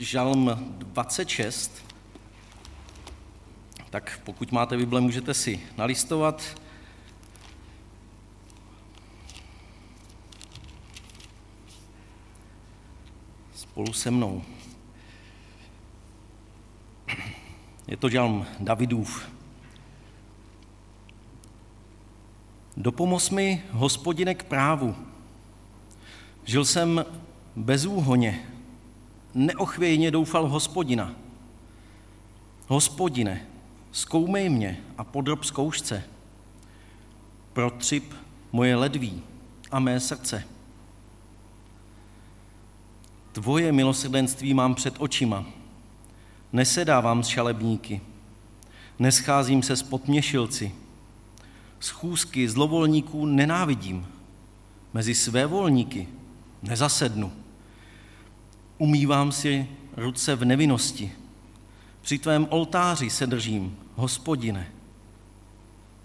Žalm 0.00 0.74
26, 0.78 1.84
tak 3.90 4.20
pokud 4.24 4.52
máte 4.52 4.76
Bible, 4.76 5.00
můžete 5.00 5.34
si 5.34 5.60
nalistovat. 5.76 6.60
Spolu 13.54 13.92
se 13.92 14.10
mnou. 14.10 14.42
Je 17.86 17.96
to 17.96 18.08
žalm 18.08 18.46
Davidův. 18.60 19.28
Dopomoz 22.76 23.30
mi, 23.30 23.62
hospodine, 23.70 24.34
k 24.34 24.42
právu. 24.42 24.96
Žil 26.44 26.64
jsem 26.64 27.04
bezúhoně, 27.56 28.57
neochvějně 29.38 30.10
doufal 30.10 30.48
hospodina. 30.48 31.12
Hospodine, 32.66 33.46
zkoumej 33.92 34.48
mě 34.48 34.80
a 34.98 35.04
podrob 35.04 35.44
zkoušce. 35.44 36.04
Protřip 37.52 38.14
moje 38.52 38.76
ledví 38.76 39.22
a 39.70 39.78
mé 39.78 40.00
srdce. 40.00 40.44
Tvoje 43.32 43.72
milosrdenství 43.72 44.54
mám 44.54 44.74
před 44.74 44.94
očima. 44.98 45.46
Nesedávám 46.52 47.22
s 47.22 47.26
šalebníky. 47.26 48.00
Nescházím 48.98 49.62
se 49.62 49.76
s 49.76 49.82
potměšilci. 49.82 50.72
Schůzky 51.80 52.48
zlovolníků 52.48 53.26
nenávidím. 53.26 54.06
Mezi 54.94 55.14
své 55.14 55.46
volníky 55.46 56.08
nezasednu. 56.62 57.32
Umývám 58.78 59.32
si 59.32 59.66
ruce 59.96 60.36
v 60.36 60.44
nevinnosti. 60.44 61.12
Při 62.00 62.18
tvém 62.18 62.46
oltáři 62.50 63.10
se 63.10 63.26
držím, 63.26 63.78
hospodine, 63.94 64.72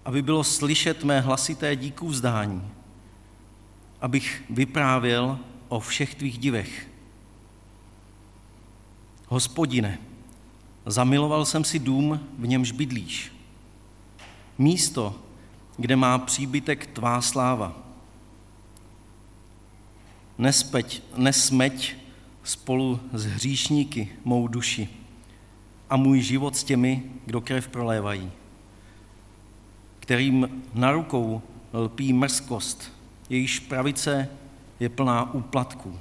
aby 0.04 0.22
bylo 0.22 0.44
slyšet 0.44 1.04
mé 1.04 1.20
hlasité 1.20 1.76
díků 1.76 2.08
vzdání, 2.08 2.70
abych 4.00 4.42
vyprávěl 4.50 5.38
o 5.68 5.80
všech 5.80 6.14
tvých 6.14 6.38
divech. 6.38 6.88
Hospodine, 9.28 9.98
zamiloval 10.86 11.44
jsem 11.44 11.64
si 11.64 11.78
dům, 11.78 12.20
v 12.38 12.46
němž 12.46 12.72
bydlíš. 12.72 13.32
Místo, 14.58 15.14
kde 15.76 15.96
má 15.96 16.18
příbytek 16.18 16.86
tvá 16.86 17.20
sláva. 17.20 17.76
Nespeť, 20.38 21.02
nesmeť 21.16 22.03
spolu 22.44 23.00
s 23.12 23.24
hříšníky 23.24 24.08
mou 24.24 24.48
duši 24.48 24.88
a 25.90 25.96
můj 25.96 26.20
život 26.20 26.56
s 26.56 26.64
těmi, 26.64 27.02
kdo 27.26 27.40
krev 27.40 27.68
prolévají, 27.68 28.30
kterým 30.00 30.62
na 30.74 30.92
rukou 30.92 31.42
lpí 31.72 32.12
mrzkost, 32.12 32.92
jejíž 33.28 33.60
pravice 33.60 34.28
je 34.80 34.88
plná 34.88 35.34
úplatků. 35.34 35.98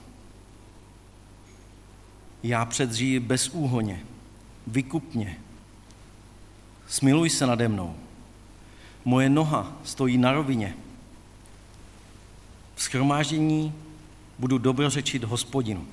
Já 2.44 2.66
předžiji 2.66 3.20
bezúhoně, 3.20 4.04
vykupně. 4.68 5.40
Smiluj 6.88 7.30
se 7.30 7.48
nade 7.48 7.68
mnou. 7.68 7.96
Moje 9.06 9.30
noha 9.30 9.78
stojí 9.84 10.18
na 10.18 10.32
rovině. 10.32 10.76
V 12.76 12.84
schromáždění 12.84 13.74
budu 14.40 14.58
dobrořečit 14.58 15.24
hospodinu. 15.24 15.88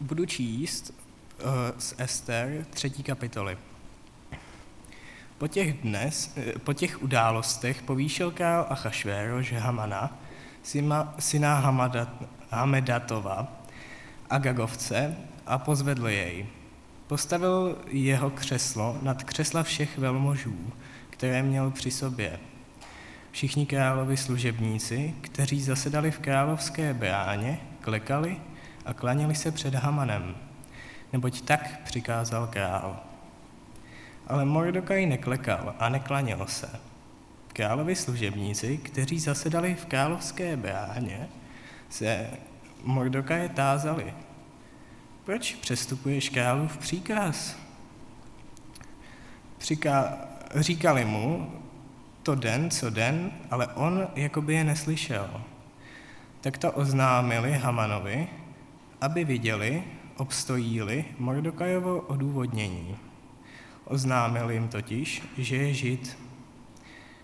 Budu 0.00 0.26
číst 0.26 0.90
uh, 0.90 1.46
z 1.78 1.94
Ester 1.98 2.66
třetí 2.70 3.02
kapitoly. 3.02 3.58
Po 5.38 5.48
těch, 5.48 5.82
dnes, 5.82 6.32
eh, 6.36 6.58
po 6.58 6.72
těch 6.72 7.02
událostech 7.02 7.82
povýšil 7.82 8.30
král 8.30 8.66
Achašvéroš 8.68 9.52
Hamana, 9.52 10.18
syna 11.18 11.54
Hamadat, 11.54 12.08
Hamedatova, 12.50 13.52
Agagovce 14.30 15.16
a 15.46 15.58
pozvedl 15.58 16.08
jej. 16.08 16.46
Postavil 17.06 17.78
jeho 17.86 18.30
křeslo 18.30 18.98
nad 19.02 19.22
křesla 19.22 19.62
všech 19.62 19.98
velmožů, 19.98 20.72
které 21.10 21.42
měl 21.42 21.70
při 21.70 21.90
sobě. 21.90 22.40
Všichni 23.30 23.66
královi 23.66 24.16
služebníci, 24.16 25.14
kteří 25.20 25.62
zasedali 25.62 26.10
v 26.10 26.18
královské 26.18 26.94
bráně, 26.94 27.60
klekali 27.80 28.36
a 28.84 28.94
klaněli 28.94 29.34
se 29.34 29.52
před 29.52 29.74
Hamanem, 29.74 30.36
neboť 31.12 31.40
tak 31.40 31.80
přikázal 31.84 32.46
král. 32.46 33.00
Ale 34.26 34.44
Mordokaj 34.44 35.06
neklekal 35.06 35.74
a 35.78 35.88
neklaněl 35.88 36.46
se. 36.46 36.70
Královi 37.52 37.96
služebníci, 37.96 38.78
kteří 38.78 39.20
zasedali 39.20 39.74
v 39.74 39.86
královské 39.86 40.56
bráně, 40.56 41.28
se 41.88 42.30
Mordokaje 42.84 43.48
tázali. 43.48 44.14
Proč 45.24 45.54
přestupuješ 45.54 46.28
králův 46.28 46.78
příkaz? 46.78 47.56
Přiká, 49.58 50.18
říkali 50.54 51.04
mu 51.04 51.52
to 52.22 52.34
den 52.34 52.70
co 52.70 52.90
den, 52.90 53.30
ale 53.50 53.66
on 53.66 54.08
jakoby 54.14 54.54
je 54.54 54.64
neslyšel. 54.64 55.42
Tak 56.40 56.58
to 56.58 56.72
oznámili 56.72 57.52
Hamanovi 57.52 58.28
aby 59.00 59.24
viděli, 59.24 59.82
obstojíli 60.16 61.04
Mordokajovo 61.18 62.00
odůvodnění. 62.00 62.96
Oznámil 63.84 64.50
jim 64.50 64.68
totiž, 64.68 65.22
že 65.38 65.56
je 65.56 65.74
žid. 65.74 66.18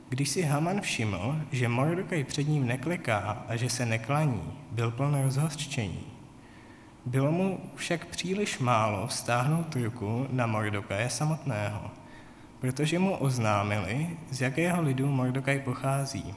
Když 0.09 0.29
si 0.29 0.43
Haman 0.43 0.81
všiml, 0.81 1.37
že 1.53 1.69
Mordokaj 1.69 2.25
před 2.25 2.49
ním 2.49 2.67
nekleká 2.67 3.45
a 3.49 3.57
že 3.57 3.71
se 3.71 3.87
neklaní, 3.87 4.43
byl 4.71 4.91
pln 4.91 5.23
rozhořčení. 5.23 6.01
Bylo 7.07 7.33
mu 7.33 7.61
však 7.75 8.07
příliš 8.07 8.59
málo 8.59 9.09
stáhnout 9.09 9.77
ruku 9.77 10.27
na 10.31 10.47
Mordokaje 10.47 11.11
samotného, 11.11 11.91
protože 12.61 12.99
mu 12.99 13.17
oznámili, 13.17 14.17
z 14.31 14.41
jakého 14.41 14.83
lidu 14.83 15.07
Mordokaj 15.07 15.61
pochází. 15.61 16.35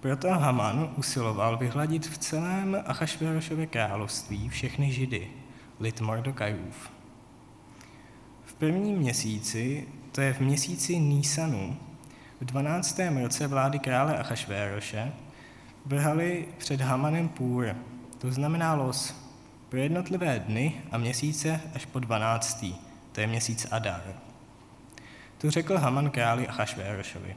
Proto 0.00 0.30
Haman 0.30 0.94
usiloval 0.96 1.56
vyhladit 1.56 2.06
v 2.06 2.18
celém 2.18 2.82
Achašverošově 2.86 3.66
království 3.66 4.48
všechny 4.48 4.92
židy, 4.92 5.30
lid 5.80 6.00
Mordokajův. 6.00 6.90
V 8.44 8.54
prvním 8.54 8.98
měsíci, 8.98 9.88
to 10.12 10.20
je 10.20 10.32
v 10.32 10.40
měsíci 10.40 10.98
Nísanu, 10.98 11.76
v 12.40 12.44
12. 12.44 13.00
roce 13.22 13.46
vlády 13.46 13.78
krále 13.78 14.18
Achašvéroše, 14.18 15.12
vrhali 15.86 16.48
před 16.58 16.80
Hamanem 16.80 17.28
půr, 17.28 17.76
to 18.18 18.32
znamená 18.32 18.74
los, 18.74 19.14
pro 19.68 19.80
jednotlivé 19.80 20.38
dny 20.38 20.74
a 20.90 20.98
měsíce 20.98 21.60
až 21.74 21.86
po 21.86 21.98
12. 21.98 22.64
to 23.12 23.20
je 23.20 23.26
měsíc 23.26 23.66
Adar. 23.70 24.02
Tu 25.38 25.50
řekl 25.50 25.78
Haman 25.78 26.10
králi 26.10 26.48
Achašvérošovi. 26.48 27.36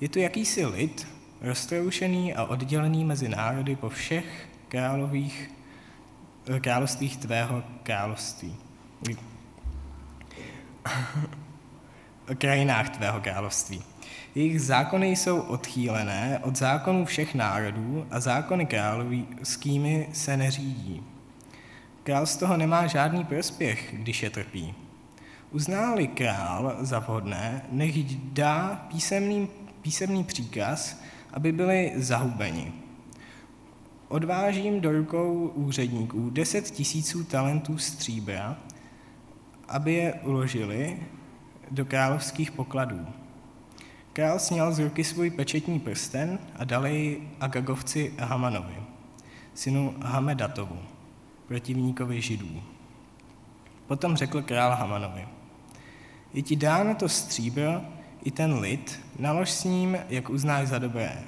Je 0.00 0.08
tu 0.08 0.18
jakýsi 0.18 0.66
lid, 0.66 1.17
roztroušený 1.40 2.34
a 2.34 2.44
oddělený 2.44 3.04
mezi 3.04 3.28
národy 3.28 3.76
po 3.76 3.88
všech 3.88 4.48
králových, 4.68 5.50
královstvích 6.60 7.16
tvého 7.16 7.62
království. 7.82 8.56
krajinách 12.38 12.90
tvého 12.90 13.20
království. 13.20 13.82
Jejich 14.34 14.60
zákony 14.62 15.08
jsou 15.08 15.40
odchýlené 15.40 16.40
od 16.42 16.56
zákonů 16.56 17.04
všech 17.04 17.34
národů 17.34 18.06
a 18.10 18.20
zákony 18.20 18.66
královskými 18.66 20.08
se 20.12 20.36
neřídí. 20.36 21.02
Král 22.02 22.26
z 22.26 22.36
toho 22.36 22.56
nemá 22.56 22.86
žádný 22.86 23.24
prospěch, 23.24 23.94
když 23.98 24.22
je 24.22 24.30
trpí. 24.30 24.74
Uználi 25.50 26.08
král 26.08 26.76
za 26.80 26.98
vhodné, 26.98 27.62
nech 27.70 27.94
dá 28.32 28.86
písemný, 28.88 29.48
písemný 29.82 30.24
příkaz, 30.24 31.00
aby 31.32 31.52
byli 31.52 31.92
zahubeni. 31.96 32.72
Odvážím 34.08 34.80
do 34.80 34.92
rukou 34.92 35.52
úředníků 35.54 36.30
deset 36.30 36.70
tisíců 36.70 37.24
talentů 37.24 37.78
stříbra, 37.78 38.56
aby 39.68 39.94
je 39.94 40.14
uložili 40.14 40.98
do 41.70 41.84
královských 41.84 42.50
pokladů. 42.50 43.06
Král 44.12 44.38
sněl 44.38 44.72
z 44.72 44.78
ruky 44.78 45.04
svůj 45.04 45.30
pečetní 45.30 45.80
prsten 45.80 46.38
a 46.56 46.64
dal 46.64 46.86
jej 46.86 47.22
Agagovci 47.40 48.14
Hamanovi, 48.18 48.76
synu 49.54 49.94
Hamedatovu, 50.02 50.78
protivníkovi 51.48 52.20
židů. 52.22 52.62
Potom 53.86 54.16
řekl 54.16 54.42
král 54.42 54.76
Hamanovi, 54.76 55.28
je 56.34 56.42
ti 56.42 56.56
dáno 56.56 56.94
to 56.94 57.08
stříbro 57.08 57.82
i 58.24 58.30
ten 58.30 58.58
lid, 58.58 59.00
nalož 59.18 59.50
s 59.50 59.64
ním, 59.64 59.98
jak 60.08 60.30
uznáš 60.30 60.68
za 60.68 60.78
dobré. 60.78 61.18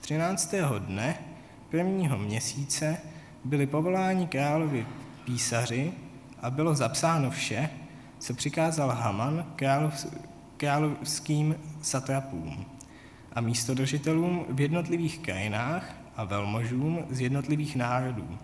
13. 0.00 0.54
dne 0.78 1.18
prvního 1.70 2.18
měsíce 2.18 2.96
byli 3.44 3.66
povoláni 3.66 4.26
královi 4.26 4.86
písaři 5.24 5.92
a 6.42 6.50
bylo 6.50 6.74
zapsáno 6.74 7.30
vše, 7.30 7.70
co 8.18 8.34
přikázal 8.34 8.88
Haman 8.90 9.46
králov, 9.56 10.06
královským 10.56 11.56
satrapům 11.82 12.64
a 13.32 13.40
místodržitelům 13.40 14.44
v 14.48 14.60
jednotlivých 14.60 15.18
krajinách 15.18 15.96
a 16.16 16.24
velmožům 16.24 17.04
z 17.10 17.20
jednotlivých 17.20 17.76
národů. 17.76 18.38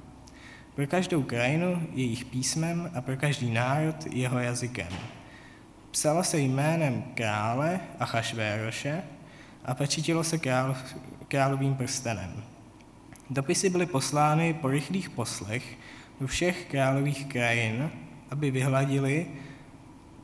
Pro 0.75 0.87
každou 0.87 1.23
krajinu 1.23 1.83
jejich 1.95 2.25
písmem 2.25 2.91
a 2.95 3.01
pro 3.01 3.17
každý 3.17 3.51
národ 3.51 3.97
jeho 4.11 4.39
jazykem. 4.39 4.89
Psalo 5.91 6.25
se 6.25 6.39
jménem 6.39 7.03
krále 7.15 7.81
a 7.99 8.07
Chašvéroše 8.07 9.03
a 9.65 9.75
pečítilo 9.75 10.25
se 10.25 10.39
král, 10.39 10.77
královým 11.29 11.75
prstenem. 11.75 12.43
Dopisy 13.31 13.71
byly 13.71 13.87
poslány 13.87 14.55
po 14.55 14.69
rychlých 14.69 15.11
poslech 15.11 15.79
do 16.21 16.27
všech 16.27 16.67
králových 16.71 17.27
krajin, 17.27 17.91
aby 18.31 18.51
vyhladili, 18.51 19.27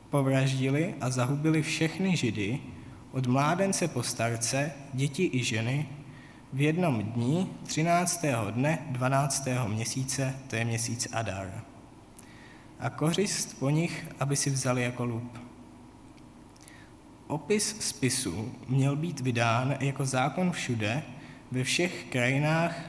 povraždili 0.09 0.95
a 1.01 1.09
zahubili 1.09 1.61
všechny 1.61 2.17
židy, 2.17 2.59
od 3.11 3.27
mládence 3.27 3.87
po 3.87 4.03
starce, 4.03 4.71
děti 4.93 5.29
i 5.33 5.43
ženy, 5.43 5.89
v 6.53 6.61
jednom 6.61 7.03
dní 7.03 7.51
13. 7.63 8.25
dne 8.51 8.79
12. 8.91 9.47
měsíce, 9.67 10.35
to 10.47 10.55
je 10.55 10.65
měsíc 10.65 11.07
Adar. 11.11 11.63
A 12.79 12.89
kořist 12.89 13.59
po 13.59 13.69
nich, 13.69 14.07
aby 14.19 14.35
si 14.35 14.49
vzali 14.49 14.83
jako 14.83 15.05
lup. 15.05 15.46
Opis 17.27 17.75
spisu 17.79 18.51
měl 18.67 18.95
být 18.95 19.19
vydán 19.19 19.75
jako 19.79 20.05
zákon 20.05 20.51
všude, 20.51 21.03
ve 21.51 21.63
všech 21.63 22.03
krajinách 22.03 22.79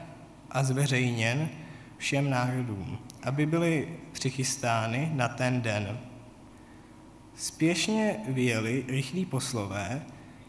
a 0.51 0.63
zveřejněn 0.63 1.49
všem 1.97 2.29
národům, 2.29 2.97
aby 3.23 3.45
byly 3.45 3.99
přichystány 4.11 5.11
na 5.13 5.27
ten 5.27 5.61
den. 5.61 5.99
Spěšně 7.35 8.15
vyjeli 8.27 8.85
rychlí 8.87 9.25
poslové, 9.25 10.01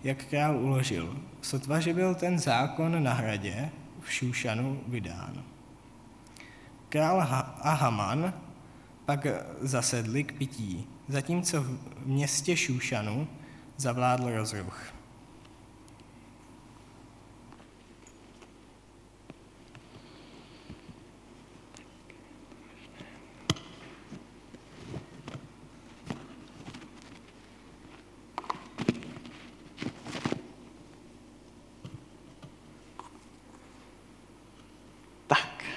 jak 0.05 0.25
král 0.25 0.57
uložil, 0.57 1.17
sotva, 1.41 1.81
že 1.81 1.95
byl 1.95 2.15
ten 2.15 2.39
zákon 2.39 3.03
na 3.03 3.13
hradě 3.13 3.71
v 4.01 4.13
Šúšanu 4.13 4.81
vydán. 4.89 5.43
Král 6.89 7.21
a 7.61 7.73
Haman 7.73 8.35
pak 9.05 9.27
zasedli 9.61 10.25
k 10.25 10.33
pití, 10.33 10.87
zatímco 11.09 11.63
v 11.63 11.79
městě 12.07 12.57
Šúšanu 12.57 13.29
zavládl 13.81 14.31
rozruch. 14.37 14.93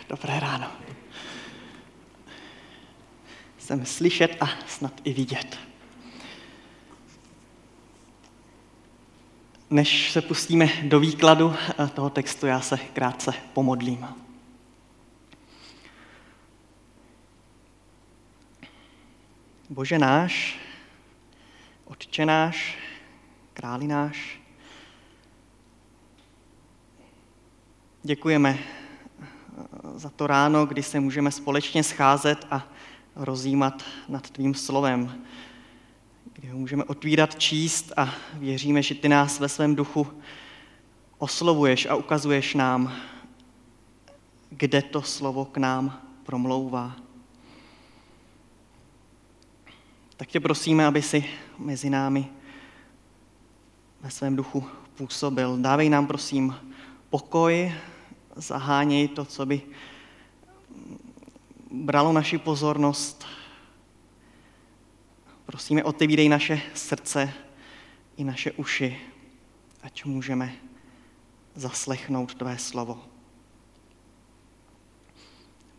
Dobré 0.09 0.39
ráno. 0.39 0.71
Jsem 3.57 3.85
slyšet 3.85 4.37
a 4.41 4.49
snad 4.67 4.93
i 5.03 5.13
vidět. 5.13 5.72
Než 9.73 10.11
se 10.11 10.21
pustíme 10.21 10.69
do 10.83 10.99
výkladu 10.99 11.53
eh, 11.79 11.87
toho 11.87 12.09
textu, 12.09 12.45
já 12.45 12.61
se 12.61 12.77
krátce 12.77 13.33
pomodlím. 13.53 14.07
Bože 19.69 19.99
náš, 19.99 20.59
Otče 21.85 22.25
náš, 22.25 22.77
králi 23.53 23.87
náš, 23.87 24.39
děkujeme 28.03 28.59
za 29.95 30.09
to 30.09 30.27
ráno, 30.27 30.65
kdy 30.65 30.83
se 30.83 30.99
můžeme 30.99 31.31
společně 31.31 31.83
scházet 31.83 32.47
a 32.51 32.67
rozjímat 33.15 33.83
nad 34.09 34.29
tvým 34.29 34.53
slovem, 34.53 35.23
kdy 36.43 36.53
můžeme 36.53 36.83
otvírat, 36.83 37.39
číst 37.39 37.93
a 37.97 38.13
věříme, 38.33 38.81
že 38.81 38.95
ty 38.95 39.09
nás 39.09 39.39
ve 39.39 39.49
svém 39.49 39.75
duchu 39.75 40.07
oslovuješ 41.17 41.85
a 41.85 41.95
ukazuješ 41.95 42.53
nám, 42.53 42.93
kde 44.49 44.81
to 44.81 45.01
slovo 45.01 45.45
k 45.45 45.57
nám 45.57 46.01
promlouvá. 46.23 46.95
Tak 50.17 50.27
tě 50.27 50.39
prosíme, 50.39 50.85
aby 50.85 51.01
si 51.01 51.25
mezi 51.59 51.89
námi 51.89 52.27
ve 54.01 54.11
svém 54.11 54.35
duchu 54.35 54.67
působil. 54.95 55.57
Dávej 55.57 55.89
nám, 55.89 56.07
prosím, 56.07 56.55
pokoj, 57.09 57.73
zaháněj 58.35 59.07
to, 59.07 59.25
co 59.25 59.45
by 59.45 59.61
bralo 61.71 62.13
naši 62.13 62.37
pozornost. 62.37 63.25
Prosíme, 65.45 65.83
otevírej 65.83 66.29
naše 66.29 66.61
srdce 66.73 67.33
i 68.17 68.23
naše 68.23 68.51
uši, 68.51 69.01
ať 69.83 70.05
můžeme 70.05 70.53
zaslechnout 71.55 72.35
Tvé 72.35 72.57
slovo. 72.57 73.05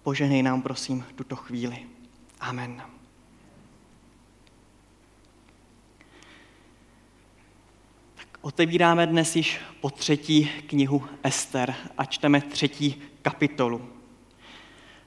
Poženej 0.02 0.42
nám, 0.42 0.62
prosím, 0.62 1.04
tuto 1.14 1.36
chvíli. 1.36 1.86
Amen. 2.40 2.82
Otevíráme 8.40 9.06
dnes 9.06 9.36
již 9.36 9.60
po 9.80 9.90
třetí 9.90 10.50
knihu 10.66 11.04
Ester 11.22 11.74
a 11.98 12.04
čteme 12.04 12.40
třetí 12.40 13.02
kapitolu. 13.22 13.88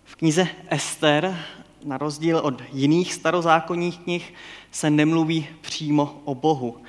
V 0.03 0.15
knize 0.15 0.47
Ester, 0.69 1.39
na 1.83 1.97
rozdíl 1.97 2.37
od 2.37 2.63
jiných 2.73 3.13
starozákonních 3.13 3.99
knih, 3.99 4.33
se 4.71 4.89
nemluví 4.89 5.47
přímo 5.61 6.21
o 6.25 6.35
Bohu. 6.35 6.81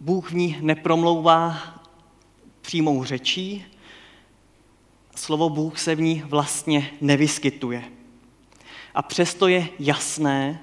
Bůh 0.00 0.30
v 0.30 0.34
ní 0.34 0.58
nepromlouvá 0.60 1.58
přímou 2.60 3.04
řečí, 3.04 3.64
slovo 5.14 5.48
Bůh 5.48 5.78
se 5.78 5.94
v 5.94 6.00
ní 6.00 6.22
vlastně 6.26 6.90
nevyskytuje. 7.00 7.84
A 8.94 9.02
přesto 9.02 9.48
je 9.48 9.68
jasné, 9.78 10.60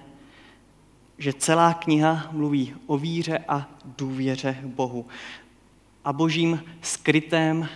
že 1.17 1.33
celá 1.33 1.73
kniha 1.73 2.29
mluví 2.31 2.75
o 2.87 2.97
víře 2.97 3.39
a 3.47 3.69
důvěře 3.97 4.57
Bohu 4.63 5.05
a 6.05 6.13
božím 6.13 6.63
skrytém 6.81 7.69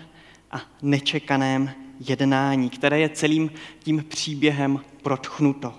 a 0.52 0.62
nečekaném 0.82 1.85
jednání, 2.00 2.70
které 2.70 3.00
je 3.00 3.10
celým 3.10 3.52
tím 3.80 4.06
příběhem 4.08 4.80
protchnuto. 5.04 5.74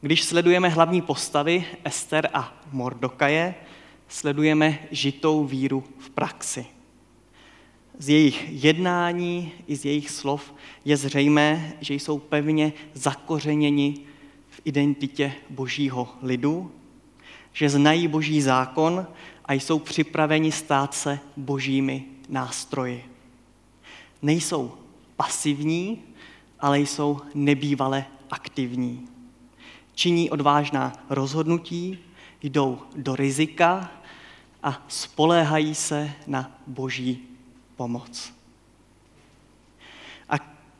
Když 0.00 0.24
sledujeme 0.24 0.68
hlavní 0.68 1.02
postavy 1.02 1.64
Ester 1.84 2.28
a 2.34 2.62
Mordokaje, 2.72 3.54
sledujeme 4.08 4.78
žitou 4.90 5.44
víru 5.44 5.84
v 5.98 6.10
praxi. 6.10 6.66
Z 7.98 8.08
jejich 8.08 8.64
jednání 8.64 9.52
i 9.66 9.76
z 9.76 9.84
jejich 9.84 10.10
slov 10.10 10.54
je 10.84 10.96
zřejmé, 10.96 11.72
že 11.80 11.94
jsou 11.94 12.18
pevně 12.18 12.72
zakořeněni 12.94 14.00
v 14.48 14.60
identitě 14.64 15.32
božího 15.50 16.08
lidu, 16.22 16.72
že 17.52 17.68
znají 17.68 18.08
boží 18.08 18.42
zákon 18.42 19.06
a 19.44 19.52
jsou 19.52 19.78
připraveni 19.78 20.52
stát 20.52 20.94
se 20.94 21.18
božími 21.36 22.04
nástroji. 22.28 23.15
Nejsou 24.26 24.74
pasivní, 25.16 26.02
ale 26.60 26.80
jsou 26.80 27.20
nebývale 27.34 28.04
aktivní. 28.30 29.08
Činí 29.94 30.30
odvážná 30.30 30.92
rozhodnutí, 31.10 31.98
jdou 32.42 32.78
do 32.96 33.16
rizika 33.16 33.90
a 34.62 34.84
spoléhají 34.88 35.74
se 35.74 36.12
na 36.26 36.58
boží 36.66 37.22
pomoc. 37.76 38.32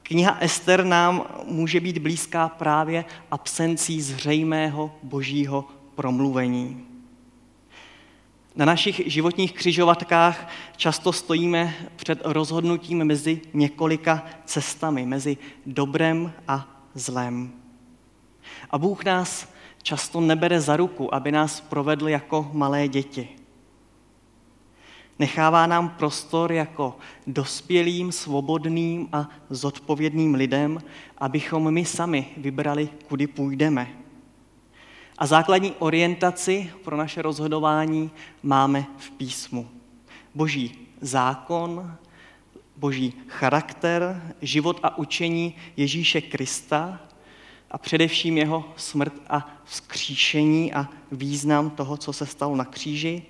Kniha 0.03 0.38
Ester 0.41 0.85
nám 0.85 1.25
může 1.45 1.81
být 1.81 1.99
blízká 1.99 2.49
právě 2.49 3.05
absencí 3.31 4.03
zřejmého 4.03 4.95
božího 5.03 5.65
promluvení. 5.95 6.87
Na 8.57 8.65
našich 8.65 9.03
životních 9.07 9.53
křižovatkách 9.53 10.49
často 10.77 11.13
stojíme 11.13 11.75
před 11.97 12.21
rozhodnutím 12.25 13.05
mezi 13.05 13.41
několika 13.55 14.27
cestami, 14.45 15.07
mezi 15.07 15.37
dobrem 15.67 16.33
a 16.49 16.83
zlem. 16.95 17.53
A 18.71 18.79
Bůh 18.79 19.05
nás 19.05 19.53
často 19.83 20.21
nebere 20.21 20.61
za 20.61 20.77
ruku, 20.77 21.15
aby 21.15 21.33
nás 21.33 21.61
provedl 21.61 22.09
jako 22.09 22.51
malé 22.53 22.89
děti. 22.89 23.29
Nechává 25.19 25.67
nám 25.67 25.89
prostor 25.89 26.53
jako 26.53 26.99
dospělým, 27.27 28.13
svobodným 28.13 29.09
a 29.13 29.29
zodpovědným 29.51 30.35
lidem, 30.35 30.79
abychom 31.19 31.71
my 31.71 31.85
sami 31.85 32.27
vybrali, 32.37 32.89
kudy 33.09 33.27
půjdeme. 33.27 34.06
A 35.19 35.27
základní 35.27 35.73
orientaci 35.79 36.73
pro 36.85 36.97
naše 36.97 37.23
rozhodování 37.23 38.11
máme 38.43 38.87
v 38.97 39.11
písmu. 39.11 39.69
Boží 40.35 40.79
zákon, 41.01 41.97
boží 42.77 43.15
charakter, 43.29 44.23
život 44.43 44.81
a 44.83 44.99
učení 44.99 45.55
Ježíše 45.77 46.21
Krista 46.21 47.01
a 47.71 47.79
především 47.79 48.39
jeho 48.39 48.65
smrt 48.77 49.13
a 49.29 49.61
vzkříšení 49.65 50.73
a 50.73 50.89
význam 51.13 51.71
toho, 51.71 51.97
co 51.97 52.13
se 52.13 52.27
stalo 52.27 52.57
na 52.57 52.65
kříži 52.65 53.23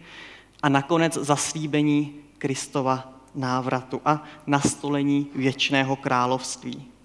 a 0.62 0.68
nakonec 0.68 1.14
zaslíbení 1.14 2.14
Kristova 2.38 3.12
návratu 3.34 4.00
a 4.04 4.24
nastolení 4.46 5.26
věčného 5.34 5.96
království. 5.96 6.95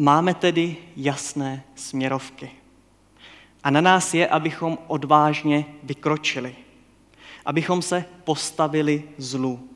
Máme 0.00 0.34
tedy 0.34 0.76
jasné 0.96 1.64
směrovky. 1.74 2.50
A 3.64 3.70
na 3.70 3.80
nás 3.80 4.14
je, 4.14 4.28
abychom 4.28 4.78
odvážně 4.86 5.64
vykročili, 5.82 6.56
abychom 7.46 7.82
se 7.82 8.04
postavili 8.24 9.04
zlu, 9.18 9.68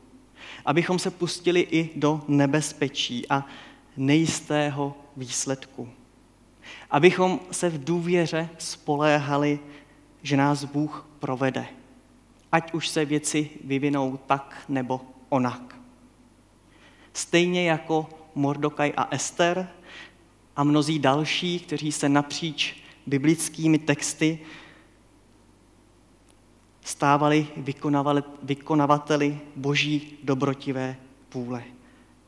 abychom 0.65 0.99
se 0.99 1.11
pustili 1.11 1.61
i 1.61 1.91
do 1.97 2.23
nebezpečí 2.29 3.29
a 3.29 3.47
nejistého 3.97 4.95
výsledku. 5.17 5.89
Abychom 6.91 7.41
se 7.51 7.69
v 7.69 7.85
důvěře 7.85 8.49
spoléhali, 8.59 9.59
že 10.23 10.37
nás 10.37 10.65
Bůh 10.65 11.07
provede. 11.19 11.67
Ať 12.53 12.75
už 12.75 12.89
se 12.89 13.05
věci 13.05 13.51
vyvinou 13.65 14.19
tak 14.27 14.65
nebo 14.69 15.01
onak. 15.29 15.77
Stejně 17.13 17.69
jako 17.71 18.09
Mordokaj 18.35 18.93
a 18.97 19.09
Ester 19.11 19.69
a 20.57 20.65
mnozí 20.65 20.99
další, 20.99 21.59
kteří 21.61 21.93
se 21.93 22.09
napříč 22.09 22.77
biblickými 23.07 23.79
texty 23.79 24.39
stávali 26.81 27.47
vykonavateli 28.43 29.41
boží 29.57 30.19
dobrotivé 30.23 30.97
půle, 31.29 31.65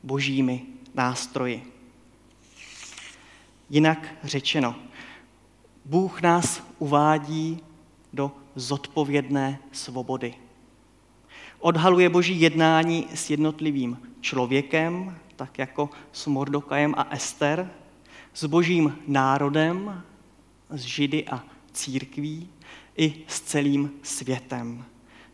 božími 0.02 0.62
nástroji. 0.94 1.72
Jinak 3.70 4.14
řečeno, 4.22 4.76
Bůh 5.84 6.22
nás 6.22 6.62
uvádí 6.78 7.60
do 8.12 8.32
zodpovědné 8.54 9.58
svobody. 9.72 10.34
Odhaluje 11.58 12.08
boží 12.08 12.40
jednání 12.40 13.08
s 13.14 13.30
jednotlivým 13.30 13.98
člověkem, 14.20 15.18
tak 15.36 15.58
jako 15.58 15.90
s 16.12 16.26
Mordokajem 16.26 16.94
a 16.96 17.06
Ester, 17.10 17.70
s 18.36 18.44
božím 18.44 18.98
národem, 19.06 20.02
s 20.70 20.80
Židy 20.80 21.28
a 21.28 21.44
církví, 21.72 22.48
i 22.96 23.14
s 23.26 23.40
celým 23.40 23.90
světem, 24.02 24.84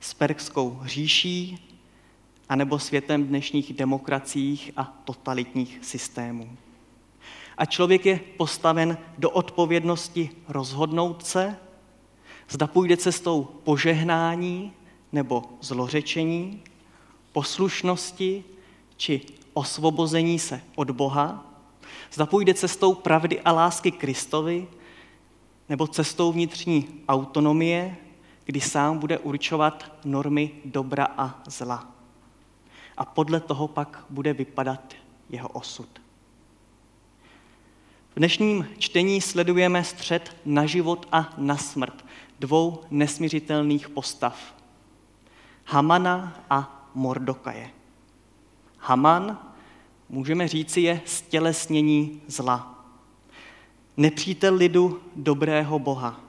s 0.01 0.15
perskou 0.15 0.81
říší, 0.85 1.69
anebo 2.49 2.79
světem 2.79 3.27
dnešních 3.27 3.73
demokraciích 3.73 4.73
a 4.77 4.85
totalitních 5.05 5.79
systémů. 5.83 6.57
A 7.59 7.65
člověk 7.65 8.07
je 8.07 8.21
postaven 8.37 8.99
do 9.19 9.31
odpovědnosti 9.31 10.31
rozhodnout 10.49 11.27
se, 11.27 11.57
zda 12.49 12.67
půjde 12.67 12.97
cestou 12.97 13.45
požehnání 13.45 14.73
nebo 15.13 15.45
zlořečení, 15.61 16.63
poslušnosti 17.33 18.45
či 18.97 19.21
osvobození 19.55 20.39
se 20.39 20.61
od 20.75 20.91
Boha, 20.91 21.52
zda 22.13 22.27
půjde 22.27 22.55
cestou 22.55 22.95
pravdy 22.95 23.41
a 23.41 23.53
lásky 23.53 23.91
Kristovi 23.91 24.69
nebo 25.69 25.87
cestou 25.87 26.33
vnitřní 26.33 26.89
autonomie, 27.09 27.97
kdy 28.45 28.61
sám 28.61 28.99
bude 28.99 29.19
určovat 29.19 29.93
normy 30.05 30.51
dobra 30.65 31.09
a 31.17 31.43
zla. 31.47 31.89
A 32.97 33.05
podle 33.05 33.41
toho 33.41 33.69
pak 33.69 34.05
bude 34.11 34.33
vypadat 34.33 34.95
jeho 35.31 35.49
osud. 35.49 35.89
V 38.15 38.17
dnešním 38.17 38.69
čtení 38.79 39.21
sledujeme 39.21 39.85
střed 39.85 40.37
na 40.45 40.67
život 40.67 41.09
a 41.13 41.35
na 41.39 41.57
smrt 41.57 42.05
dvou 42.41 42.81
nesmířitelných 42.91 43.89
postav. 43.89 44.55
Hamana 45.65 46.45
a 46.51 46.89
Mordokaje. 46.95 47.71
Haman, 48.79 49.39
můžeme 50.13 50.49
říci, 50.49 50.81
je 50.81 51.01
stělesnění 51.05 52.21
zla. 52.27 52.85
Nepřítel 53.97 54.55
lidu 54.55 55.01
dobrého 55.17 55.79
Boha. 55.79 56.21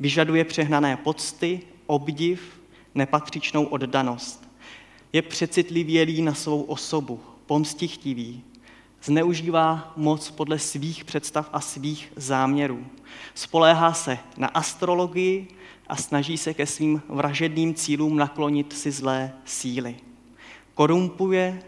Vyžaduje 0.00 0.44
přehnané 0.44 0.96
pocty, 0.96 1.60
obdiv, 1.86 2.60
nepatřičnou 2.94 3.64
oddanost. 3.64 4.48
Je 5.12 5.22
přecitlivělý 5.22 6.22
na 6.22 6.34
svou 6.34 6.62
osobu, 6.62 7.20
pomstichtivý, 7.46 8.42
zneužívá 9.02 9.92
moc 9.96 10.30
podle 10.30 10.58
svých 10.58 11.04
představ 11.04 11.50
a 11.52 11.60
svých 11.60 12.12
záměrů. 12.16 12.86
Spoléhá 13.34 13.92
se 13.92 14.18
na 14.36 14.48
astrologii 14.48 15.48
a 15.86 15.96
snaží 15.96 16.38
se 16.38 16.54
ke 16.54 16.66
svým 16.66 17.02
vražedným 17.08 17.74
cílům 17.74 18.16
naklonit 18.16 18.72
si 18.72 18.90
zlé 18.90 19.32
síly. 19.44 19.96
Korumpuje, 20.74 21.62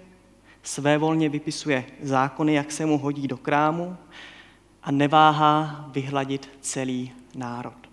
svévolně 0.69 1.29
vypisuje 1.29 1.85
zákony, 2.03 2.55
jak 2.55 2.73
se 2.73 2.87
mu 2.87 2.99
hodí 2.99 3.29
do 3.29 3.37
krámu 3.37 3.97
a 4.83 4.91
neváhá 4.91 5.85
vyhladit 5.93 6.51
celý 6.61 7.13
národ. 7.35 7.89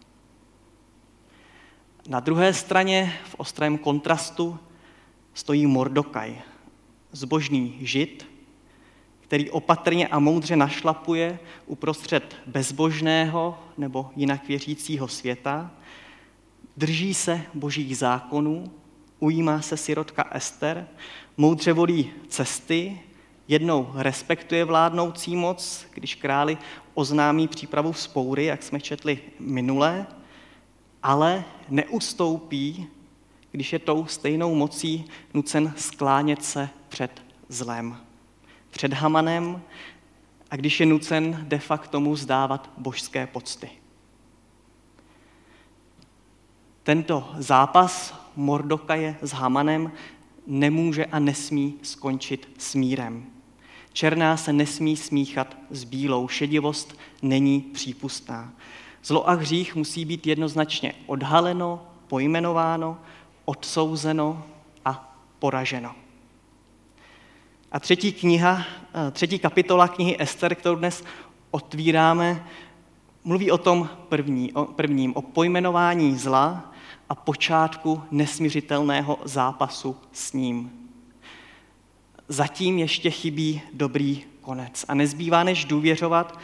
Na 2.07 2.19
druhé 2.19 2.53
straně 2.53 3.13
v 3.25 3.35
ostrém 3.37 3.77
kontrastu 3.77 4.59
stojí 5.33 5.67
Mordokaj, 5.67 6.41
zbožný 7.11 7.77
žid, 7.81 8.27
který 9.21 9.49
opatrně 9.49 10.07
a 10.07 10.19
moudře 10.19 10.55
našlapuje 10.55 11.39
uprostřed 11.65 12.35
bezbožného 12.45 13.59
nebo 13.77 14.11
jinak 14.15 14.47
věřícího 14.47 15.07
světa, 15.07 15.71
drží 16.77 17.13
se 17.13 17.41
božích 17.53 17.97
zákonů, 17.97 18.71
ujímá 19.19 19.61
se 19.61 19.77
sirotka 19.77 20.29
Ester, 20.31 20.87
moudře 21.37 21.73
volí 21.73 22.11
cesty, 22.27 22.99
jednou 23.47 23.91
respektuje 23.93 24.65
vládnoucí 24.65 25.35
moc, 25.35 25.85
když 25.93 26.15
králi 26.15 26.57
oznámí 26.93 27.47
přípravu 27.47 27.93
spoury, 27.93 28.45
jak 28.45 28.63
jsme 28.63 28.81
četli 28.81 29.19
minule, 29.39 30.07
ale 31.03 31.43
neustoupí, 31.69 32.87
když 33.51 33.73
je 33.73 33.79
tou 33.79 34.05
stejnou 34.05 34.55
mocí 34.55 35.05
nucen 35.33 35.73
sklánět 35.77 36.43
se 36.43 36.69
před 36.89 37.21
zlem 37.49 38.05
před 38.75 38.93
Hamanem 38.93 39.61
a 40.51 40.55
když 40.55 40.79
je 40.79 40.85
nucen 40.85 41.45
de 41.47 41.59
facto 41.59 41.99
mu 41.99 42.15
zdávat 42.15 42.69
božské 42.77 43.27
pocty. 43.27 43.69
Tento 46.83 47.31
zápas 47.37 48.13
Mordokaje 48.35 49.17
s 49.21 49.31
Hamanem 49.31 49.91
nemůže 50.47 51.05
a 51.05 51.19
nesmí 51.19 51.73
skončit 51.81 52.49
smírem. 52.57 53.25
Černá 53.93 54.37
se 54.37 54.53
nesmí 54.53 54.97
smíchat 54.97 55.57
s 55.69 55.83
bílou, 55.83 56.27
šedivost 56.27 56.97
není 57.21 57.61
přípustná. 57.61 58.53
Zlo 59.03 59.29
a 59.29 59.33
hřích 59.33 59.75
musí 59.75 60.05
být 60.05 60.27
jednoznačně 60.27 60.93
odhaleno, 61.05 61.87
pojmenováno, 62.07 62.97
odsouzeno 63.45 64.43
a 64.85 65.17
poraženo. 65.39 65.95
A 67.71 67.79
třetí 67.79 68.13
kniha, 68.13 68.65
eh, 69.07 69.11
třetí 69.11 69.39
kapitola 69.39 69.87
knihy 69.87 70.15
Ester, 70.19 70.55
kterou 70.55 70.75
dnes 70.75 71.03
otvíráme, 71.51 72.45
mluví 73.23 73.51
o 73.51 73.57
tom 73.57 73.89
první, 74.09 74.53
o 74.53 74.65
prvním, 74.65 75.15
o 75.15 75.21
pojmenování 75.21 76.17
zla 76.17 76.74
a 77.09 77.15
počátku 77.15 78.03
nesmířitelného 78.11 79.19
zápasu 79.23 79.97
s 80.11 80.33
ním. 80.33 80.71
Zatím 82.27 82.79
ještě 82.79 83.09
chybí 83.09 83.61
dobrý 83.73 84.23
konec 84.41 84.85
a 84.87 84.93
nezbývá 84.93 85.43
než 85.43 85.65
důvěřovat, 85.65 86.39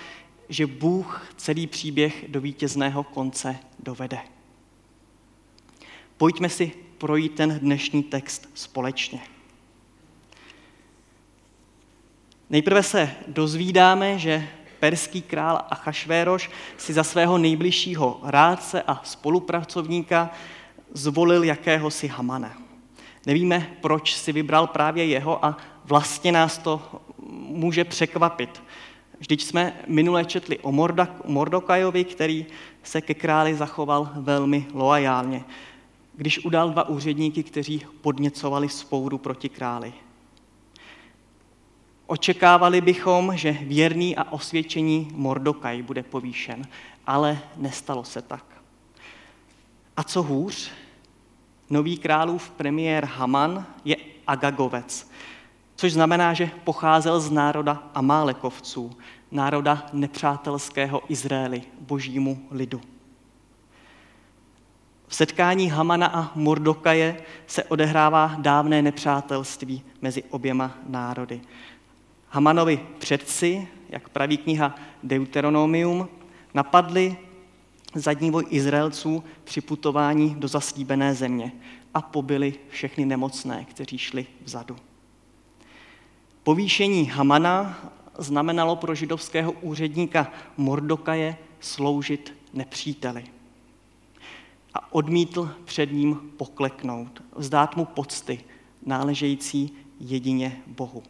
že 0.50 0.68
Bůh 0.68 1.34
celý 1.38 1.68
příběh 1.68 2.26
do 2.28 2.42
vítězného 2.42 3.04
konce 3.04 3.56
dovede. 3.80 4.20
Pojďme 6.18 6.50
si 6.50 6.72
projít 6.98 7.36
ten 7.36 7.60
dnešní 7.60 8.04
text 8.04 8.50
společně. 8.54 9.20
Nejprve 12.50 12.84
se 12.84 13.16
dozvídáme, 13.28 14.20
že 14.20 14.50
perský 14.82 15.22
král 15.22 15.62
Achašvéroš 15.70 16.50
si 16.78 16.94
za 16.94 17.04
svého 17.04 17.38
nejbližšího 17.38 18.20
rádce 18.24 18.82
a 18.82 19.02
spolupracovníka 19.04 20.30
zvolil 20.94 21.44
jakéhosi 21.44 22.08
Hamana. 22.08 22.54
Nevíme, 23.26 23.78
proč 23.82 24.16
si 24.16 24.32
vybral 24.32 24.68
právě 24.68 25.06
jeho 25.06 25.46
a 25.46 25.58
vlastně 25.86 26.32
nás 26.32 26.58
to 26.58 26.82
může 27.50 27.84
překvapit. 27.84 28.64
Vždyť 29.20 29.44
jsme 29.44 29.74
minule 29.88 30.26
četli 30.26 30.60
o 30.60 30.72
Mordokajovi, 31.26 32.04
který 32.04 32.46
se 32.84 33.02
ke 33.02 33.14
králi 33.14 33.56
zachoval 33.56 34.10
velmi 34.16 34.66
loajálně, 34.74 35.44
když 36.16 36.46
udal 36.46 36.70
dva 36.70 36.90
úředníky, 36.90 37.44
kteří 37.44 37.86
podněcovali 38.02 38.70
spouru 38.70 39.18
proti 39.18 39.50
králi. 39.50 39.94
Očekávali 42.12 42.82
bychom, 42.82 43.38
že 43.38 43.52
věrný 43.52 44.16
a 44.16 44.32
osvědčení 44.32 45.08
Mordokaj 45.14 45.82
bude 45.82 46.04
povýšen, 46.04 46.68
ale 47.08 47.40
nestalo 47.58 48.04
se 48.04 48.22
tak. 48.22 48.46
A 49.98 50.04
co 50.04 50.24
hůř, 50.24 50.72
nový 51.70 51.98
králův 51.98 52.50
premiér 52.50 53.06
Haman 53.06 53.66
je 53.86 53.96
Agagovec, 54.28 55.12
což 55.76 55.94
znamená, 55.94 56.34
že 56.34 56.52
pocházel 56.64 57.20
z 57.20 57.32
národa 57.32 57.84
Amálekovců, 57.94 58.92
národa 59.32 59.86
nepřátelského 59.94 61.02
Izraeli, 61.08 61.64
božímu 61.80 62.48
lidu. 62.52 62.82
V 65.08 65.16
setkání 65.16 65.70
Hamana 65.70 66.08
a 66.08 66.32
Mordokaje 66.36 67.24
se 67.48 67.64
odehrává 67.64 68.36
dávné 68.40 68.82
nepřátelství 68.82 69.84
mezi 70.02 70.24
oběma 70.24 70.72
národy. 70.88 71.42
Hamanovi 72.34 72.80
předci, 73.00 73.68
jak 73.90 74.10
praví 74.10 74.38
kniha 74.38 74.76
Deuteronomium, 75.04 76.08
napadli 76.54 77.18
zadní 77.96 78.32
voj 78.32 78.46
Izraelců 78.50 79.24
při 79.44 79.62
putování 79.62 80.36
do 80.36 80.48
zaslíbené 80.48 81.16
země 81.16 81.52
a 81.94 82.02
pobili 82.02 82.54
všechny 82.70 83.06
nemocné, 83.06 83.66
kteří 83.66 83.98
šli 83.98 84.26
vzadu. 84.44 84.76
Povýšení 86.44 87.06
Hamana 87.06 87.80
znamenalo 88.18 88.76
pro 88.76 88.96
židovského 88.96 89.52
úředníka 89.52 90.32
Mordokaje 90.58 91.38
sloužit 91.60 92.34
nepříteli. 92.54 93.26
A 94.74 94.94
odmítl 94.94 95.56
před 95.66 95.92
ním 95.92 96.32
pokleknout, 96.38 97.24
vzdát 97.36 97.78
mu 97.78 97.86
pocty 97.86 98.44
náležející 98.86 99.74
jedině 100.00 100.62
Bohu. 100.68 101.04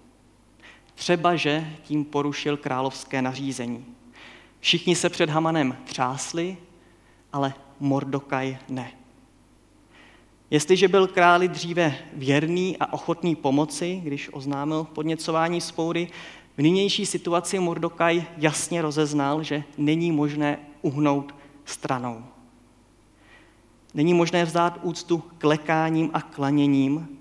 Třeba, 0.96 1.36
že 1.36 1.74
tím 1.84 2.06
porušil 2.06 2.58
královské 2.58 3.22
nařízení. 3.22 3.86
Všichni 4.60 4.96
se 4.96 5.10
před 5.10 5.30
Hamanem 5.30 5.78
třásli, 5.84 6.58
ale 7.34 7.54
Mordokaj 7.80 8.58
ne. 8.70 8.92
Jestliže 10.50 10.88
byl 10.88 11.08
králi 11.08 11.48
dříve 11.48 11.96
věrný 12.14 12.78
a 12.78 12.94
ochotný 12.94 13.36
pomoci, 13.36 14.02
když 14.04 14.30
oznámil 14.34 14.84
podněcování 14.84 15.62
spoury, 15.62 16.08
v 16.58 16.62
nynější 16.62 17.06
situaci 17.06 17.60
Mordokaj 17.60 18.24
jasně 18.38 18.82
rozeznal, 18.82 19.44
že 19.44 19.64
není 19.78 20.12
možné 20.12 20.60
uhnout 20.82 21.36
stranou. 21.66 22.24
Není 23.94 24.14
možné 24.14 24.46
vzdát 24.46 24.80
úctu 24.82 25.24
klekáním 25.38 26.10
a 26.14 26.22
klaněním, 26.22 27.18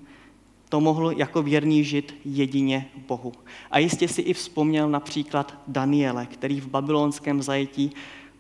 to 0.71 0.81
mohl 0.81 1.11
jako 1.11 1.43
věrný 1.43 1.85
žid 1.85 2.15
jedině 2.25 2.91
Bohu. 3.09 3.33
A 3.71 3.79
jistě 3.79 4.09
si 4.09 4.23
i 4.23 4.35
vzpomněl 4.35 4.89
například 4.89 5.55
Daniele, 5.67 6.27
který 6.27 6.61
v 6.61 6.67
babylonském 6.67 7.43
zajetí 7.43 7.93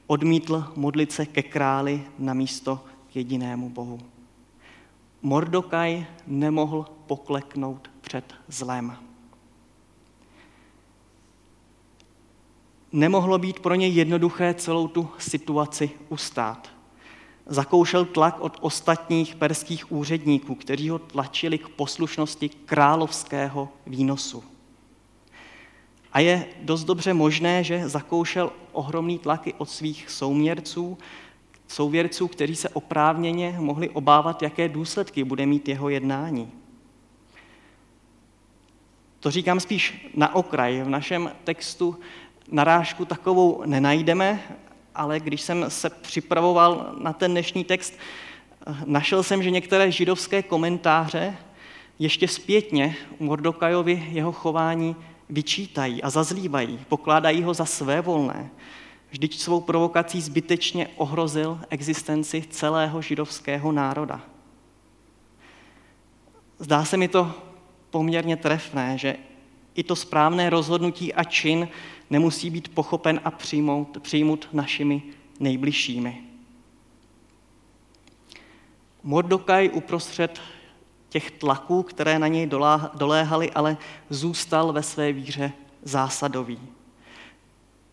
odmítl 0.06 0.64
modlit 0.76 1.12
se 1.12 1.26
ke 1.26 1.42
králi 1.42 2.02
na 2.18 2.34
místo 2.34 2.80
jedinému 3.14 3.70
Bohu. 3.70 4.00
Mordokaj 5.22 6.06
nemohl 6.26 6.86
pokleknout 7.06 7.90
před 8.00 8.34
zlem. 8.48 8.96
Nemohlo 12.92 13.38
být 13.38 13.60
pro 13.60 13.74
něj 13.74 13.94
jednoduché 13.94 14.54
celou 14.54 14.88
tu 14.88 15.08
situaci 15.18 15.90
ustát. 16.08 16.79
Zakoušel 17.50 18.04
tlak 18.04 18.40
od 18.40 18.58
ostatních 18.60 19.34
perských 19.34 19.92
úředníků, 19.92 20.54
kteří 20.54 20.88
ho 20.88 20.98
tlačili 20.98 21.58
k 21.58 21.68
poslušnosti 21.68 22.48
královského 22.48 23.68
výnosu. 23.86 24.44
A 26.12 26.20
je 26.20 26.46
dost 26.62 26.84
dobře 26.84 27.14
možné, 27.14 27.64
že 27.64 27.88
zakoušel 27.88 28.52
ohromný 28.72 29.18
tlaky 29.18 29.54
od 29.58 29.70
svých 29.70 30.10
souměrců, 30.10 30.98
souvěrců, 31.68 32.28
kteří 32.28 32.56
se 32.56 32.68
oprávněně 32.68 33.56
mohli 33.58 33.90
obávat, 33.90 34.42
jaké 34.42 34.68
důsledky 34.68 35.24
bude 35.24 35.46
mít 35.46 35.68
jeho 35.68 35.88
jednání. 35.88 36.52
To 39.20 39.30
říkám 39.30 39.60
spíš 39.60 40.10
na 40.14 40.34
okraj. 40.34 40.82
V 40.82 40.88
našem 40.88 41.32
textu 41.44 41.98
narážku 42.50 43.04
takovou 43.04 43.62
nenajdeme, 43.66 44.42
ale 44.94 45.20
když 45.20 45.40
jsem 45.40 45.64
se 45.68 45.90
připravoval 45.90 46.94
na 47.00 47.12
ten 47.12 47.30
dnešní 47.30 47.64
text, 47.64 47.94
našel 48.84 49.22
jsem, 49.22 49.42
že 49.42 49.50
některé 49.50 49.92
židovské 49.92 50.42
komentáře 50.42 51.36
ještě 51.98 52.28
zpětně 52.28 52.96
Mordokajovi 53.18 54.06
jeho 54.10 54.32
chování 54.32 54.96
vyčítají 55.28 56.02
a 56.02 56.10
zazlívají, 56.10 56.80
pokládají 56.88 57.42
ho 57.42 57.54
za 57.54 57.64
své 57.64 58.00
volné. 58.00 58.50
Vždyť 59.10 59.38
svou 59.38 59.60
provokací 59.60 60.20
zbytečně 60.20 60.88
ohrozil 60.96 61.60
existenci 61.70 62.44
celého 62.50 63.02
židovského 63.02 63.72
národa. 63.72 64.20
Zdá 66.58 66.84
se 66.84 66.96
mi 66.96 67.08
to 67.08 67.32
poměrně 67.90 68.36
trefné, 68.36 68.98
že 68.98 69.16
i 69.74 69.82
to 69.82 69.96
správné 69.96 70.50
rozhodnutí 70.50 71.14
a 71.14 71.24
čin 71.24 71.68
nemusí 72.10 72.50
být 72.50 72.74
pochopen 72.74 73.20
a 73.24 73.30
přijmout, 73.30 73.98
přijmut 74.02 74.48
našimi 74.52 75.02
nejbližšími. 75.40 76.24
Mordokaj 79.02 79.70
uprostřed 79.74 80.40
těch 81.08 81.30
tlaků, 81.30 81.82
které 81.82 82.18
na 82.18 82.28
něj 82.28 82.50
doléhaly, 82.94 83.50
ale 83.50 83.76
zůstal 84.10 84.72
ve 84.72 84.82
své 84.82 85.12
víře 85.12 85.52
zásadový. 85.82 86.58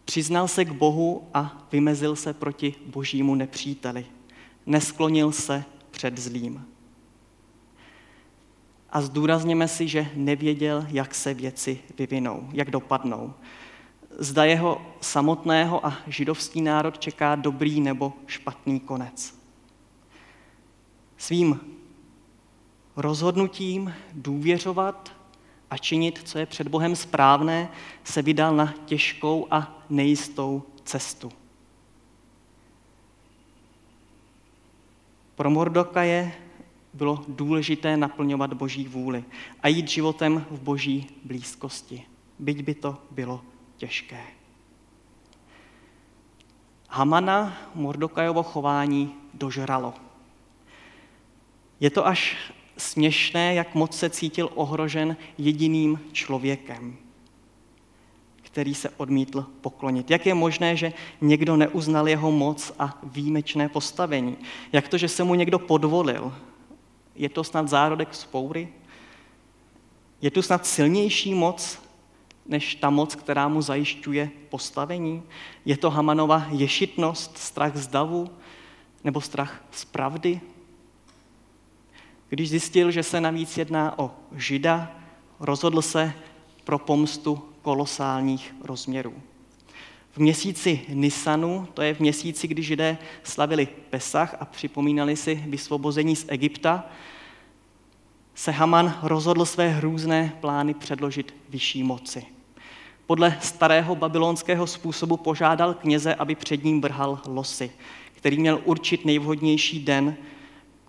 Přiznal 0.06 0.48
se 0.48 0.66
k 0.66 0.72
Bohu 0.72 1.28
a 1.34 1.68
vymezil 1.72 2.16
se 2.16 2.34
proti 2.34 2.76
božímu 2.86 3.36
nepříteli. 3.36 4.06
Nesklonil 4.66 5.32
se 5.32 5.64
před 5.92 6.18
zlým. 6.18 6.68
A 8.90 9.02
zdůrazněme 9.02 9.68
si, 9.68 9.88
že 9.88 10.10
nevěděl, 10.16 10.86
jak 10.90 11.16
se 11.16 11.34
věci 11.34 11.80
vyvinou, 11.98 12.50
jak 12.54 12.72
dopadnou. 12.72 13.34
Zda 14.20 14.46
jeho 14.46 14.82
samotného 15.02 15.86
a 15.86 15.98
židovský 16.08 16.62
národ 16.62 17.00
čeká 17.00 17.36
dobrý 17.36 17.82
nebo 17.82 18.14
špatný 18.28 18.80
konec. 18.80 19.40
Svým 21.18 21.60
rozhodnutím 22.96 23.94
důvěřovat 24.14 25.12
a 25.70 25.78
činit, 25.78 26.22
co 26.26 26.40
je 26.40 26.46
před 26.46 26.68
Bohem 26.68 26.96
správné, 26.96 27.70
se 28.04 28.22
vydal 28.22 28.56
na 28.56 28.74
těžkou 28.86 29.48
a 29.52 29.86
nejistou 29.90 30.64
cestu. 30.84 31.32
Pro 35.36 35.50
Mordokaje 35.50 36.34
bylo 36.94 37.24
důležité 37.28 37.98
naplňovat 37.98 38.54
Boží 38.54 38.88
vůli 38.88 39.24
a 39.64 39.68
jít 39.68 39.88
životem 39.88 40.46
v 40.52 40.60
Boží 40.60 41.10
blízkosti, 41.24 42.04
byť 42.40 42.64
by 42.64 42.74
to 42.74 42.98
bylo 43.12 43.42
těžké. 43.78 44.22
Hamana 46.90 47.58
Mordokajovo 47.76 48.44
chování 48.44 49.16
dožralo. 49.34 49.94
Je 51.80 51.90
to 51.90 52.08
až 52.08 52.38
směšné, 52.78 53.54
jak 53.54 53.76
moc 53.76 53.98
se 53.98 54.10
cítil 54.10 54.50
ohrožen 54.56 55.18
jediným 55.38 56.00
člověkem, 56.12 56.98
který 58.42 58.76
se 58.76 58.90
odmítl 58.90 59.46
poklonit. 59.62 60.12
Jak 60.12 60.26
je 60.26 60.34
možné, 60.34 60.76
že 60.76 60.94
někdo 61.22 61.56
neuznal 61.56 62.08
jeho 62.08 62.32
moc 62.32 62.72
a 62.80 62.98
výjimečné 63.04 63.70
postavení? 63.70 64.38
Jak 64.72 64.88
to, 64.88 64.98
že 64.98 65.08
se 65.08 65.24
mu 65.24 65.36
někdo 65.36 65.60
podvolil? 65.60 66.34
Je 67.16 67.30
to 67.30 67.44
snad 67.44 67.68
zárodek 67.68 68.16
spoury? 68.16 68.70
Je 70.22 70.32
tu 70.32 70.42
snad 70.42 70.66
silnější 70.66 71.34
moc 71.34 71.87
než 72.48 72.76
ta 72.76 72.90
moc, 72.90 73.16
která 73.16 73.48
mu 73.48 73.62
zajišťuje 73.62 74.30
postavení? 74.50 75.24
Je 75.66 75.78
to 75.78 75.90
Hamanova 75.90 76.48
ješitnost, 76.50 77.38
strach 77.38 77.76
z 77.76 77.88
davu 77.88 78.30
nebo 79.04 79.22
strach 79.22 79.64
z 79.72 79.86
pravdy? 79.86 80.42
Když 82.30 82.50
zjistil, 82.50 82.92
že 82.92 83.04
se 83.04 83.22
navíc 83.22 83.58
jedná 83.58 84.00
o 84.00 84.12
žida, 84.36 84.92
rozhodl 85.40 85.82
se 85.82 86.14
pro 86.64 86.80
pomstu 86.80 87.44
kolosálních 87.62 88.56
rozměrů. 88.64 89.14
V 90.12 90.18
měsíci 90.18 90.82
Nisanu, 90.90 91.68
to 91.74 91.82
je 91.82 91.94
v 91.94 92.00
měsíci, 92.00 92.48
kdy 92.48 92.64
židé 92.64 92.98
slavili 93.24 93.68
Pesach 93.90 94.36
a 94.40 94.46
připomínali 94.46 95.16
si 95.16 95.44
vysvobození 95.48 96.16
z 96.16 96.26
Egypta, 96.28 96.86
se 98.36 98.52
Haman 98.52 99.00
rozhodl 99.04 99.46
své 99.46 99.70
hrůzné 99.70 100.34
plány 100.42 100.74
předložit 100.74 101.36
vyšší 101.50 101.84
moci. 101.84 102.37
Podle 103.08 103.38
starého 103.42 103.96
babylonského 103.96 104.68
způsobu 104.68 105.18
požádal 105.18 105.74
kněze, 105.74 106.16
aby 106.16 106.36
před 106.36 106.64
ním 106.64 106.82
vrhal 106.82 107.20
losy, 107.28 107.72
který 108.14 108.40
měl 108.40 108.62
určit 108.66 109.06
nejvhodnější 109.06 109.86
den 109.86 110.16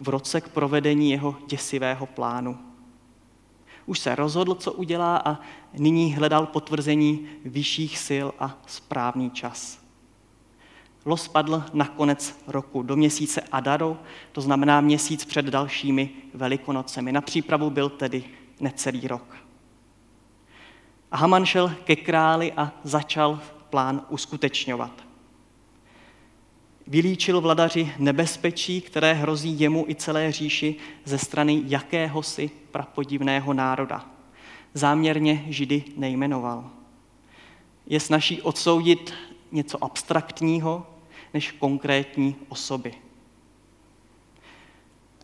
v 0.01 0.09
roce 0.09 0.41
k 0.41 0.49
provedení 0.49 1.11
jeho 1.11 1.37
děsivého 1.47 2.07
plánu. 2.07 2.59
Už 3.87 3.99
se 3.99 4.15
rozhodl, 4.15 4.55
co 4.55 4.73
udělá 4.73 5.23
a 5.25 5.39
nyní 5.73 6.15
hledal 6.15 6.47
potvrzení 6.47 7.29
vyšších 7.45 7.99
sil 8.07 8.27
a 8.39 8.59
správný 8.67 9.31
čas. 9.31 9.79
Los 11.05 11.29
padl 11.29 11.65
na 11.73 11.85
konec 11.85 12.45
roku, 12.47 12.83
do 12.83 12.97
měsíce 12.97 13.41
Adaru, 13.53 13.97
to 14.33 14.41
znamená 14.41 14.81
měsíc 14.81 15.25
před 15.25 15.45
dalšími 15.45 16.11
velikonocemi. 16.35 17.13
Na 17.13 17.21
přípravu 17.21 17.71
byl 17.71 17.89
tedy 17.89 18.25
necelý 18.61 19.09
rok. 19.09 19.48
A 21.11 21.16
Haman 21.16 21.47
šel 21.47 21.75
ke 21.85 21.97
králi 21.97 22.53
a 22.53 22.73
začal 22.85 23.40
plán 23.71 24.07
uskutečňovat. 24.09 25.09
Vylíčil 26.87 27.40
vladaři 27.40 27.92
nebezpečí, 27.99 28.81
které 28.81 29.12
hrozí 29.12 29.61
jemu 29.61 29.85
i 29.88 29.94
celé 29.94 30.33
říši 30.33 30.77
ze 31.05 31.18
strany 31.18 31.62
jakéhosi 31.66 32.51
prapodivného 32.71 33.53
národa. 33.53 34.05
Záměrně 34.75 35.44
židy 35.49 35.85
nejmenoval. 35.97 36.71
Je 37.87 38.01
snaží 38.01 38.42
odsoudit 38.42 39.14
něco 39.53 39.85
abstraktního 39.85 40.87
než 41.35 41.51
konkrétní 41.51 42.37
osoby. 42.49 42.94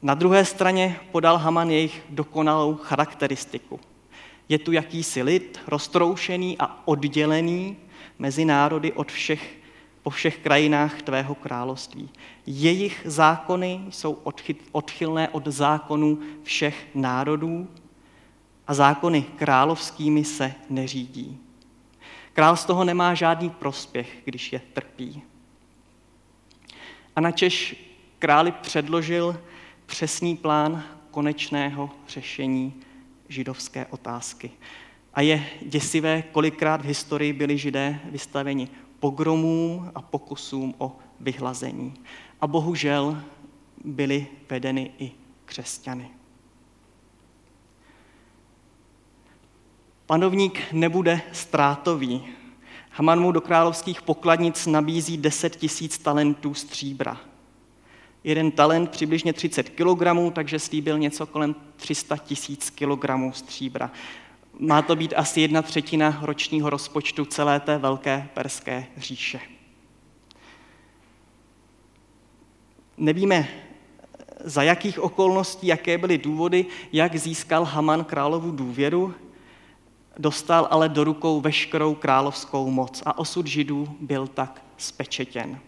Na 0.03 0.15
druhé 0.15 0.45
straně 0.45 1.01
podal 1.13 1.39
Haman 1.39 1.71
jejich 1.71 2.03
dokonalou 2.09 2.75
charakteristiku. 2.75 3.81
Je 4.49 4.59
tu 4.59 4.73
jakýsi 4.73 5.23
lid, 5.23 5.61
roztroušený 5.67 6.59
a 6.59 6.89
oddělený 6.89 7.77
mezi 8.19 8.45
národy 8.45 8.93
od 8.93 9.13
všech, 9.13 9.55
po 10.03 10.11
všech 10.11 10.39
krajinách 10.39 11.03
tvého 11.03 11.35
království. 11.35 12.11
Jejich 12.47 13.01
zákony 13.05 13.85
jsou 13.91 14.23
odchylné 14.73 15.29
od 15.29 15.47
zákonů 15.47 16.19
všech 16.43 16.87
národů 16.95 17.69
a 18.67 18.75
zákony 18.75 19.23
královskými 19.23 20.25
se 20.25 20.55
neřídí. 20.71 21.39
Král 22.33 22.57
z 22.57 22.65
toho 22.65 22.85
nemá 22.85 23.15
žádný 23.15 23.51
prospěch, 23.51 24.17
když 24.25 24.53
je 24.53 24.61
trpí. 24.73 25.23
A 27.17 27.21
načež 27.21 27.77
králi 28.19 28.53
předložil 28.53 29.41
přesný 29.87 30.37
plán 30.37 30.85
konečného 31.11 31.91
řešení 32.09 32.75
židovské 33.29 33.87
otázky. 33.87 34.51
A 35.15 35.21
je 35.21 35.47
děsivé, 35.63 36.23
kolikrát 36.23 36.81
v 36.81 36.85
historii 36.85 37.33
byli 37.33 37.59
židé 37.59 38.01
vystaveni 38.11 38.69
pogromům 39.01 39.91
a 39.95 40.03
pokusům 40.03 40.75
o 40.79 40.97
vyhlazení. 41.21 41.95
A 42.41 42.47
bohužel 42.47 43.23
byli 43.85 44.27
vedeny 44.51 44.91
i 44.99 45.13
křesťany. 45.45 46.11
Panovník 50.07 50.73
nebude 50.73 51.21
ztrátový. 51.33 52.23
Haman 52.91 53.21
mu 53.21 53.33
do 53.33 53.41
královských 53.41 54.03
pokladnic 54.03 54.67
nabízí 54.67 55.17
10 55.17 55.57
tisíc 55.57 55.99
talentů 55.99 56.55
stříbra. 56.55 57.21
Jeden 58.25 58.51
talent 58.51 58.91
přibližně 58.91 59.33
30 59.33 59.69
kg, 59.69 60.33
takže 60.33 60.59
slíbil 60.59 60.99
něco 60.99 61.27
kolem 61.27 61.55
300 61.77 62.17
tisíc 62.17 62.71
kg 62.71 63.11
stříbra. 63.33 63.91
Má 64.59 64.83
to 64.83 64.97
být 64.97 65.15
asi 65.17 65.41
jedna 65.41 65.63
třetina 65.63 66.19
ročního 66.23 66.71
rozpočtu 66.71 67.25
celé 67.25 67.61
té 67.61 67.79
velké 67.79 68.29
perské 68.35 68.87
říše. 68.97 69.41
Nevíme, 72.97 73.49
za 74.45 74.63
jakých 74.63 75.01
okolností, 75.01 75.67
jaké 75.67 75.99
byly 75.99 76.19
důvody, 76.19 76.67
jak 76.93 77.17
získal 77.17 77.65
Haman 77.65 78.05
královu 78.05 78.51
důvěru, 78.51 79.15
dostal 80.19 80.69
ale 80.71 80.89
do 80.89 81.05
rukou 81.05 81.41
veškerou 81.41 81.95
královskou 81.95 82.71
moc 82.71 83.03
a 83.07 83.19
osud 83.19 83.47
židů 83.47 83.97
byl 84.01 84.27
tak 84.27 84.63
spečetěn. 84.77 85.61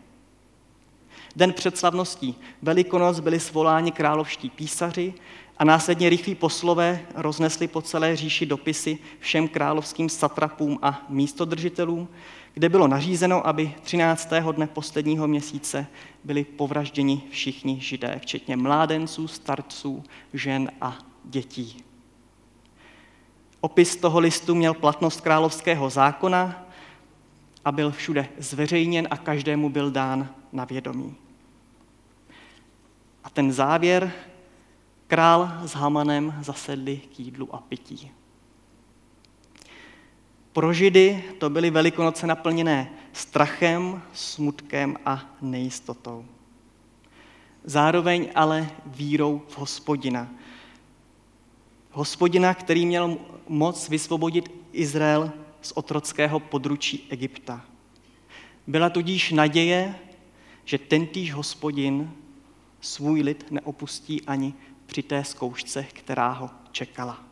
Den 1.37 1.53
před 1.53 1.79
slavností 1.79 2.35
Velikonoc 2.63 3.21
byli 3.21 3.41
svoláni 3.41 3.93
královští 3.93 4.51
písaři 4.51 5.15
a 5.59 5.65
následně 5.65 6.09
rychlí 6.09 6.35
poslové 6.35 7.01
roznesli 7.15 7.69
po 7.69 7.83
celé 7.83 8.17
říši 8.17 8.47
dopisy 8.47 8.99
všem 9.19 9.49
královským 9.49 10.09
satrapům 10.09 10.79
a 10.83 11.07
místodržitelům, 11.09 12.09
kde 12.55 12.69
bylo 12.69 12.89
nařízeno, 12.89 13.47
aby 13.47 13.75
13. 13.83 14.29
dne 14.53 14.67
posledního 14.67 15.29
měsíce 15.29 15.87
byli 16.25 16.45
povražděni 16.45 17.23
všichni 17.31 17.81
židé, 17.81 18.19
včetně 18.23 18.57
mládenců, 18.57 19.29
starců, 19.29 20.05
žen 20.33 20.71
a 20.81 20.99
dětí. 21.25 21.85
Opis 23.61 23.97
toho 23.97 24.19
listu 24.19 24.55
měl 24.55 24.75
platnost 24.75 25.21
královského 25.21 25.91
zákona 25.91 26.67
a 27.65 27.73
byl 27.73 27.91
všude 27.91 28.29
zveřejněn 28.39 29.09
a 29.11 29.17
každému 29.17 29.69
byl 29.69 29.91
dán 29.91 30.29
na 30.53 30.65
vědomí. 30.65 31.17
A 33.27 33.31
ten 33.31 33.53
závěr, 33.53 34.13
král 35.07 35.53
s 35.65 35.73
Hamanem 35.73 36.35
zasedli 36.41 36.97
k 36.97 37.21
jídlu 37.21 37.55
a 37.55 37.59
pití. 37.59 38.11
Pro 40.53 40.73
Židy 40.73 41.25
to 41.39 41.51
byly 41.51 41.71
velikonoce 41.71 42.27
naplněné 42.27 42.91
strachem, 43.13 44.03
smutkem 44.13 44.97
a 45.05 45.37
nejistotou. 45.43 46.25
Zároveň 47.65 48.29
ale 48.35 48.71
vírou 48.87 49.43
v 49.49 49.59
hospodina. 49.59 50.29
Hospodina, 51.91 52.55
který 52.55 52.87
měl 52.87 53.19
moc 53.49 53.89
vysvobodit 53.89 54.51
Izrael 54.73 55.33
z 55.61 55.73
otrockého 55.75 56.41
područí 56.41 57.07
Egypta. 57.11 57.65
Byla 58.67 58.91
tudíž 58.91 59.33
naděje, 59.33 59.95
že 60.65 60.79
tentýž 60.79 61.33
hospodin 61.33 62.13
svůj 62.81 63.23
lid 63.23 63.51
neopustí 63.51 64.23
ani 64.23 64.55
při 64.87 65.03
té 65.03 65.25
zkoušce, 65.25 65.83
která 65.83 66.33
ho 66.33 66.51
čekala. 66.73 67.25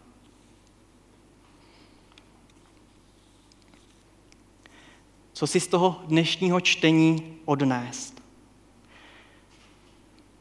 Co 5.32 5.46
si 5.46 5.60
z 5.60 5.66
toho 5.66 6.02
dnešního 6.06 6.60
čtení 6.60 7.36
odnést? 7.44 8.22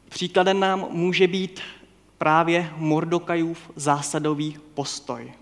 Příkladem 0.08 0.60
nám 0.60 0.86
může 0.90 1.26
být 1.26 1.60
právě 2.18 2.72
Mordokajův 2.76 3.70
zásadový 3.76 4.58
postoj. 4.74 5.32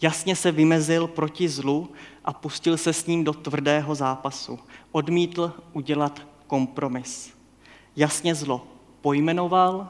Jasně 0.00 0.36
se 0.36 0.52
vymezil 0.52 1.06
proti 1.06 1.48
zlu 1.48 1.92
a 2.24 2.32
pustil 2.32 2.76
se 2.76 2.92
s 2.92 3.06
ním 3.06 3.24
do 3.24 3.32
tvrdého 3.32 3.94
zápasu. 3.94 4.58
Odmítl 4.92 5.52
udělat 5.72 6.26
kompromis 6.46 7.35
jasně 7.96 8.34
zlo 8.34 8.66
pojmenoval 9.00 9.88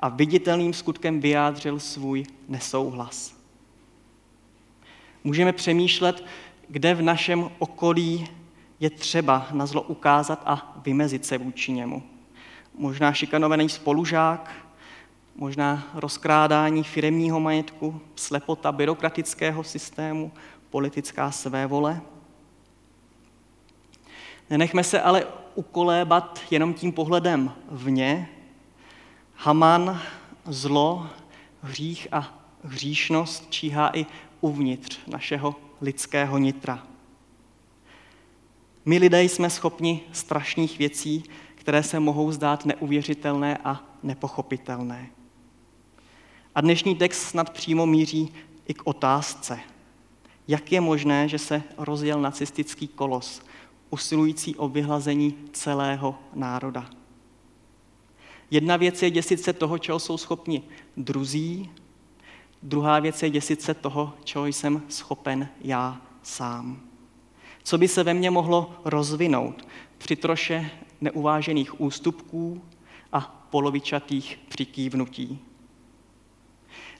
a 0.00 0.08
viditelným 0.08 0.74
skutkem 0.74 1.20
vyjádřil 1.20 1.80
svůj 1.80 2.24
nesouhlas. 2.48 3.34
Můžeme 5.24 5.52
přemýšlet, 5.52 6.24
kde 6.68 6.94
v 6.94 7.02
našem 7.02 7.50
okolí 7.58 8.28
je 8.80 8.90
třeba 8.90 9.46
na 9.52 9.66
zlo 9.66 9.82
ukázat 9.82 10.42
a 10.46 10.80
vymezit 10.84 11.26
se 11.26 11.38
vůči 11.38 11.72
němu. 11.72 12.02
Možná 12.74 13.12
šikanovaný 13.12 13.68
spolužák, 13.68 14.50
možná 15.36 15.82
rozkrádání 15.94 16.84
firemního 16.84 17.40
majetku, 17.40 18.00
slepota 18.16 18.72
byrokratického 18.72 19.64
systému, 19.64 20.32
politická 20.70 21.30
svévole. 21.30 22.00
Nenechme 24.52 24.84
se 24.84 25.00
ale 25.00 25.26
ukolébat 25.54 26.40
jenom 26.50 26.74
tím 26.74 26.92
pohledem 26.92 27.52
vně. 27.70 28.28
Haman, 29.36 30.00
zlo, 30.44 31.06
hřích 31.62 32.08
a 32.12 32.38
hříšnost 32.64 33.50
číhá 33.50 33.90
i 33.96 34.06
uvnitř 34.40 34.98
našeho 35.06 35.56
lidského 35.80 36.38
nitra. 36.38 36.86
My 38.84 38.98
lidé 38.98 39.22
jsme 39.22 39.50
schopni 39.50 40.00
strašných 40.12 40.78
věcí, 40.78 41.24
které 41.54 41.82
se 41.82 42.00
mohou 42.00 42.32
zdát 42.32 42.66
neuvěřitelné 42.66 43.58
a 43.64 43.80
nepochopitelné. 44.02 45.10
A 46.54 46.60
dnešní 46.60 46.94
text 46.94 47.22
snad 47.22 47.50
přímo 47.50 47.86
míří 47.86 48.32
i 48.68 48.74
k 48.74 48.82
otázce, 48.84 49.60
Jak 50.48 50.72
je 50.72 50.80
možné, 50.80 51.28
že 51.28 51.38
se 51.38 51.62
rozjel 51.78 52.20
nacistický 52.20 52.88
kolos, 52.88 53.42
usilující 53.92 54.56
o 54.56 54.68
vyhlazení 54.68 55.34
celého 55.52 56.18
národa? 56.34 56.90
Jedna 58.50 58.76
věc 58.76 59.02
je 59.02 59.10
děsit 59.10 59.40
se 59.40 59.52
toho, 59.52 59.78
čeho 59.78 59.98
jsou 59.98 60.18
schopni 60.18 60.62
druzí, 60.96 61.70
druhá 62.62 63.00
věc 63.00 63.22
je 63.22 63.30
děsit 63.30 63.62
se 63.62 63.74
toho, 63.74 64.12
čeho 64.24 64.46
jsem 64.46 64.82
schopen 64.88 65.48
já 65.60 66.00
sám. 66.22 66.80
Co 67.62 67.78
by 67.78 67.88
se 67.88 68.04
ve 68.04 68.14
mně 68.14 68.30
mohlo 68.30 68.74
rozvinout 68.84 69.68
při 69.98 70.16
troše 70.16 70.70
neuvážených 71.00 71.80
ústupků 71.80 72.62
a 73.12 73.46
polovičatých 73.50 74.38
přikývnutí. 74.48 75.38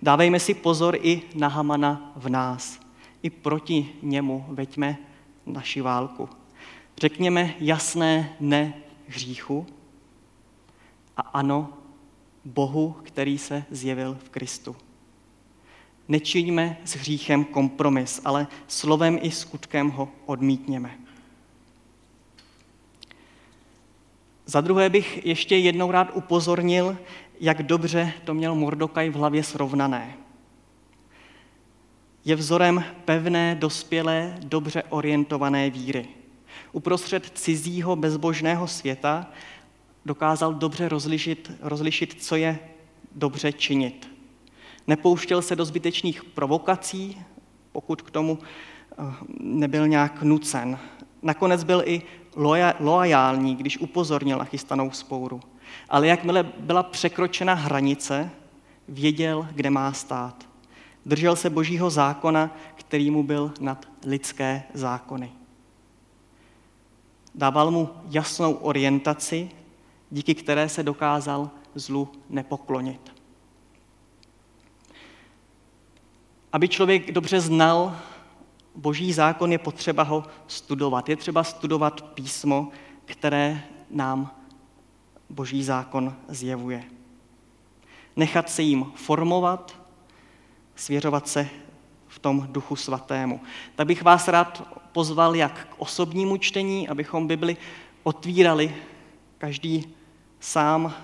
Dávejme 0.02 0.40
si 0.40 0.54
pozor 0.54 0.98
i 1.02 1.22
na 1.34 1.48
Hamana 1.48 2.12
v 2.16 2.28
nás. 2.28 2.80
I 3.22 3.30
proti 3.30 3.92
němu 4.02 4.46
veďme 4.48 4.98
naši 5.46 5.80
válku. 5.80 6.41
Řekněme 6.98 7.54
jasné 7.58 8.36
ne 8.40 8.74
hříchu 9.08 9.66
a 11.16 11.20
ano 11.22 11.72
Bohu, 12.44 12.96
který 13.02 13.38
se 13.38 13.64
zjevil 13.70 14.18
v 14.24 14.28
Kristu. 14.28 14.76
Nečiňme 16.08 16.76
s 16.84 16.96
hříchem 16.96 17.44
kompromis, 17.44 18.20
ale 18.24 18.46
slovem 18.66 19.18
i 19.22 19.30
skutkem 19.30 19.90
ho 19.90 20.08
odmítněme. 20.26 20.98
Za 24.46 24.60
druhé 24.60 24.90
bych 24.90 25.26
ještě 25.26 25.56
jednou 25.56 25.90
rád 25.90 26.10
upozornil, 26.14 26.98
jak 27.40 27.62
dobře 27.62 28.12
to 28.24 28.34
měl 28.34 28.54
Mordokaj 28.54 29.10
v 29.10 29.14
hlavě 29.14 29.42
srovnané. 29.42 30.16
Je 32.24 32.36
vzorem 32.36 32.84
pevné, 33.04 33.54
dospělé, 33.54 34.38
dobře 34.40 34.82
orientované 34.82 35.70
víry. 35.70 36.08
Uprostřed 36.72 37.30
cizího 37.34 37.96
bezbožného 37.96 38.68
světa 38.68 39.26
dokázal 40.04 40.54
dobře 40.54 40.88
rozlišit, 40.88 41.52
rozlišit, 41.60 42.22
co 42.22 42.36
je 42.36 42.58
dobře 43.14 43.52
činit. 43.52 44.10
Nepouštěl 44.86 45.42
se 45.42 45.56
do 45.56 45.64
zbytečných 45.64 46.24
provokací, 46.24 47.22
pokud 47.72 48.02
k 48.02 48.10
tomu 48.10 48.38
eh, 48.38 48.94
nebyl 49.40 49.88
nějak 49.88 50.22
nucen. 50.22 50.78
Nakonec 51.22 51.64
byl 51.64 51.82
i 51.86 52.02
loajální, 52.80 53.56
když 53.56 53.78
upozornil 53.78 54.38
na 54.38 54.44
chystanou 54.44 54.90
spouru. 54.90 55.40
Ale 55.88 56.06
jakmile 56.06 56.42
byla 56.42 56.82
překročena 56.82 57.54
hranice, 57.54 58.30
věděl, 58.88 59.48
kde 59.52 59.70
má 59.70 59.92
stát. 59.92 60.48
Držel 61.06 61.36
se 61.36 61.50
božího 61.50 61.90
zákona, 61.90 62.56
který 62.74 63.10
mu 63.10 63.22
byl 63.22 63.52
nad 63.60 63.88
lidské 64.06 64.62
zákony. 64.74 65.32
Dával 67.34 67.70
mu 67.70 67.88
jasnou 68.08 68.52
orientaci, 68.52 69.50
díky 70.10 70.34
které 70.34 70.68
se 70.68 70.82
dokázal 70.82 71.50
zlu 71.74 72.08
nepoklonit. 72.28 73.12
Aby 76.52 76.68
člověk 76.68 77.12
dobře 77.12 77.40
znal 77.40 77.96
boží 78.74 79.12
zákon, 79.12 79.52
je 79.52 79.58
potřeba 79.58 80.02
ho 80.02 80.24
studovat. 80.46 81.08
Je 81.08 81.16
třeba 81.16 81.44
studovat 81.44 82.02
písmo, 82.02 82.68
které 83.04 83.62
nám 83.90 84.30
boží 85.30 85.64
zákon 85.64 86.16
zjevuje. 86.28 86.84
Nechat 88.16 88.50
se 88.50 88.62
jim 88.62 88.84
formovat, 88.94 89.76
svěřovat 90.76 91.28
se 91.28 91.48
v 92.08 92.18
tom 92.18 92.48
duchu 92.50 92.76
svatému. 92.76 93.40
Tak 93.74 93.86
bych 93.86 94.02
vás 94.02 94.28
rád 94.28 94.81
pozval 94.92 95.36
jak 95.36 95.68
k 95.68 95.74
osobnímu 95.78 96.36
čtení, 96.36 96.88
abychom 96.88 97.26
Bibli 97.26 97.56
otvírali 98.02 98.74
každý 99.38 99.94
sám 100.40 100.94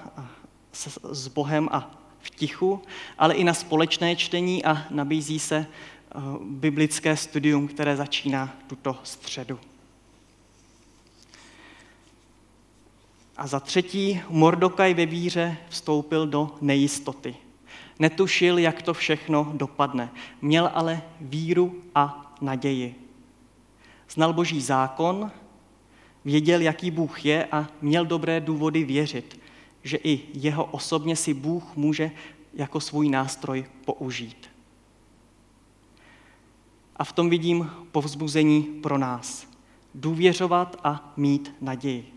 s 1.13 1.29
Bohem 1.29 1.69
a 1.73 1.91
v 2.21 2.31
tichu, 2.31 2.83
ale 3.19 3.35
i 3.35 3.45
na 3.45 3.55
společné 3.55 4.17
čtení 4.17 4.65
a 4.65 4.87
nabízí 4.91 5.39
se 5.39 5.57
eh, 5.57 6.21
biblické 6.41 7.17
studium, 7.17 7.69
které 7.69 7.97
začíná 7.97 8.57
tuto 8.67 8.97
středu. 9.03 9.59
A 13.37 13.47
za 13.47 13.61
třetí, 13.61 14.21
Mordokaj 14.29 14.95
ve 14.95 15.07
víře 15.07 15.57
vstoupil 15.69 16.27
do 16.27 16.57
nejistoty. 16.61 17.37
Netušil, 17.99 18.59
jak 18.59 18.83
to 18.83 18.95
všechno 18.95 19.51
dopadne. 19.55 20.11
Měl 20.43 20.71
ale 20.75 21.03
víru 21.21 21.83
a 21.95 22.35
naději. 22.41 23.08
Znal 24.11 24.33
boží 24.33 24.61
zákon, 24.61 25.31
věděl, 26.25 26.61
jaký 26.61 26.91
Bůh 26.91 27.25
je 27.25 27.45
a 27.45 27.67
měl 27.81 28.07
dobré 28.07 28.41
důvody 28.41 28.85
věřit, 28.85 29.41
že 29.83 29.97
i 29.97 30.21
jeho 30.35 30.65
osobně 30.65 31.17
si 31.17 31.35
Bůh 31.35 31.77
může 31.77 32.11
jako 32.55 32.81
svůj 32.81 33.09
nástroj 33.09 33.67
použít. 33.85 34.51
A 36.97 37.05
v 37.05 37.13
tom 37.13 37.31
vidím 37.31 37.71
povzbuzení 37.93 38.63
pro 38.63 38.99
nás. 38.99 39.47
Důvěřovat 39.95 40.77
a 40.85 41.13
mít 41.17 41.55
naději. 41.61 42.13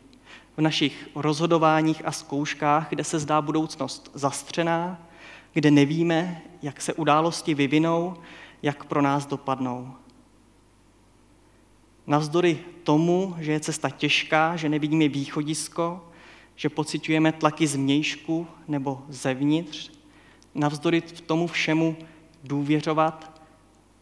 V 0.58 0.62
našich 0.62 1.10
rozhodováních 1.16 2.06
a 2.06 2.12
zkouškách, 2.12 2.90
kde 2.90 3.04
se 3.04 3.20
zdá 3.20 3.42
budoucnost 3.42 4.12
zastřená, 4.14 5.08
kde 5.54 5.72
nevíme, 5.72 6.42
jak 6.62 6.82
se 6.82 6.94
události 6.94 7.54
vyvinou, 7.54 8.14
jak 8.62 8.86
pro 8.86 9.02
nás 9.02 9.26
dopadnou. 9.26 9.96
Navzdory 12.08 12.60
tomu, 12.84 13.36
že 13.40 13.52
je 13.52 13.60
cesta 13.60 13.90
těžká, 13.90 14.56
že 14.56 14.70
nevidíme 14.70 15.08
východisko, 15.08 16.08
že 16.56 16.70
pocitujeme 16.70 17.32
tlaky 17.32 17.68
zvnějšku 17.68 18.48
nebo 18.68 19.06
zevnitř, 19.10 19.92
navzdory 20.56 21.02
tomu 21.02 21.48
všemu 21.48 21.98
důvěřovat 22.44 23.42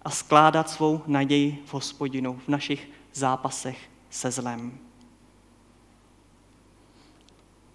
a 0.01 0.09
skládat 0.09 0.69
svou 0.69 1.01
naději 1.07 1.63
v 1.65 1.73
hospodinu 1.73 2.41
v 2.45 2.47
našich 2.47 2.89
zápasech 3.13 3.89
se 4.09 4.31
zlem. 4.31 4.77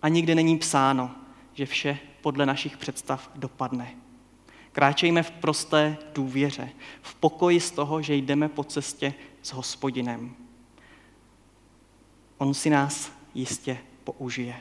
A 0.03 0.09
nikde 0.09 0.35
není 0.35 0.59
psáno, 0.59 1.11
že 1.55 1.67
vše 1.67 1.99
podle 2.21 2.47
našich 2.47 2.77
představ 2.77 3.31
dopadne. 3.35 3.95
Kráčejme 4.73 5.23
v 5.23 5.31
prosté 5.31 5.97
důvěře, 6.15 6.71
v 7.03 7.15
pokoji 7.15 7.61
z 7.61 7.71
toho, 7.71 8.03
že 8.03 8.15
jdeme 8.15 8.49
po 8.49 8.65
cestě 8.65 9.15
s 9.45 9.53
hospodinem. 9.53 10.35
On 12.39 12.55
si 12.55 12.71
nás 12.71 13.13
jistě 13.35 13.79
použije. 14.05 14.57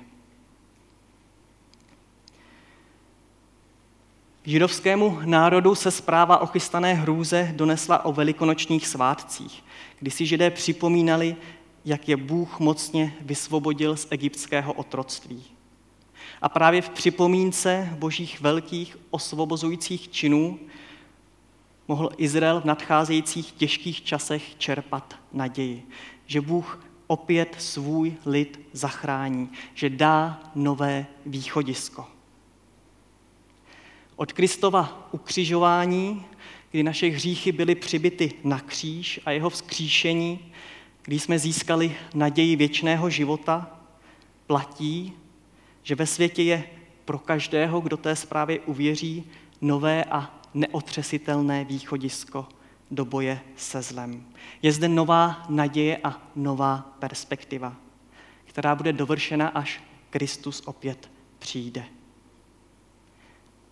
Židovskému 4.43 5.19
národu 5.25 5.75
se 5.75 5.91
zpráva 5.91 6.37
o 6.37 6.45
chystané 6.45 6.93
hrůze 6.93 7.51
donesla 7.55 8.05
o 8.05 8.13
velikonočních 8.13 8.87
svátcích, 8.87 9.63
kdy 9.99 10.11
si 10.11 10.25
židé 10.25 10.51
připomínali, 10.51 11.35
jak 11.85 12.09
je 12.09 12.17
Bůh 12.17 12.59
mocně 12.59 13.15
vysvobodil 13.21 13.97
z 13.97 14.07
egyptského 14.09 14.73
otroctví. 14.73 15.43
A 16.41 16.49
právě 16.49 16.81
v 16.81 16.89
připomínce 16.89 17.89
božích 17.99 18.41
velkých 18.41 18.97
osvobozujících 19.09 20.11
činů 20.11 20.59
mohl 21.87 22.09
Izrael 22.17 22.61
v 22.61 22.65
nadcházejících 22.65 23.51
těžkých 23.51 24.03
časech 24.03 24.55
čerpat 24.57 25.15
naději, 25.33 25.87
že 26.25 26.41
Bůh 26.41 26.85
opět 27.07 27.55
svůj 27.57 28.13
lid 28.25 28.59
zachrání, 28.73 29.49
že 29.73 29.89
dá 29.89 30.43
nové 30.55 31.05
východisko. 31.25 32.07
Od 34.15 34.33
Kristova 34.33 35.09
ukřižování, 35.11 36.25
kdy 36.71 36.83
naše 36.83 37.07
hříchy 37.07 37.51
byly 37.51 37.75
přibyty 37.75 38.33
na 38.43 38.59
kříž 38.59 39.19
a 39.25 39.31
jeho 39.31 39.49
vzkříšení, 39.49 40.39
kdy 41.03 41.19
jsme 41.19 41.39
získali 41.39 41.95
naději 42.13 42.55
věčného 42.55 43.09
života, 43.09 43.79
platí, 44.47 45.13
že 45.83 45.95
ve 45.95 46.05
světě 46.05 46.43
je 46.43 46.63
pro 47.05 47.19
každého, 47.19 47.81
kdo 47.81 47.97
té 47.97 48.15
zprávě 48.15 48.59
uvěří, 48.59 49.23
nové 49.61 50.03
a 50.03 50.42
neotřesitelné 50.53 51.65
východisko 51.65 52.47
do 52.91 53.05
boje 53.05 53.41
se 53.55 53.81
zlem. 53.81 54.25
Je 54.61 54.71
zde 54.71 54.87
nová 54.87 55.45
naděje 55.49 55.97
a 56.03 56.21
nová 56.35 56.95
perspektiva, 56.99 57.75
která 58.45 58.75
bude 58.75 58.93
dovršena, 58.93 59.47
až 59.47 59.83
Kristus 60.09 60.61
opět 60.65 61.11
přijde. 61.39 61.85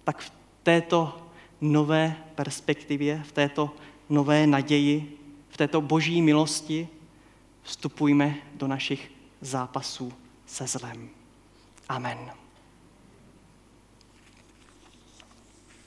Tak 0.04 0.22
v 0.22 0.32
této 0.64 1.28
nové 1.62 2.16
perspektivě, 2.36 3.24
v 3.26 3.32
této 3.32 3.76
nové 4.10 4.48
naději, 4.48 5.18
v 5.50 5.58
této 5.58 5.82
boží 5.82 6.22
milosti 6.22 6.88
vstupujme 7.64 8.36
do 8.54 8.68
našich 8.68 9.12
zápasů 9.42 10.14
se 10.46 10.68
zlem. 10.68 11.10
Amen. 11.90 12.41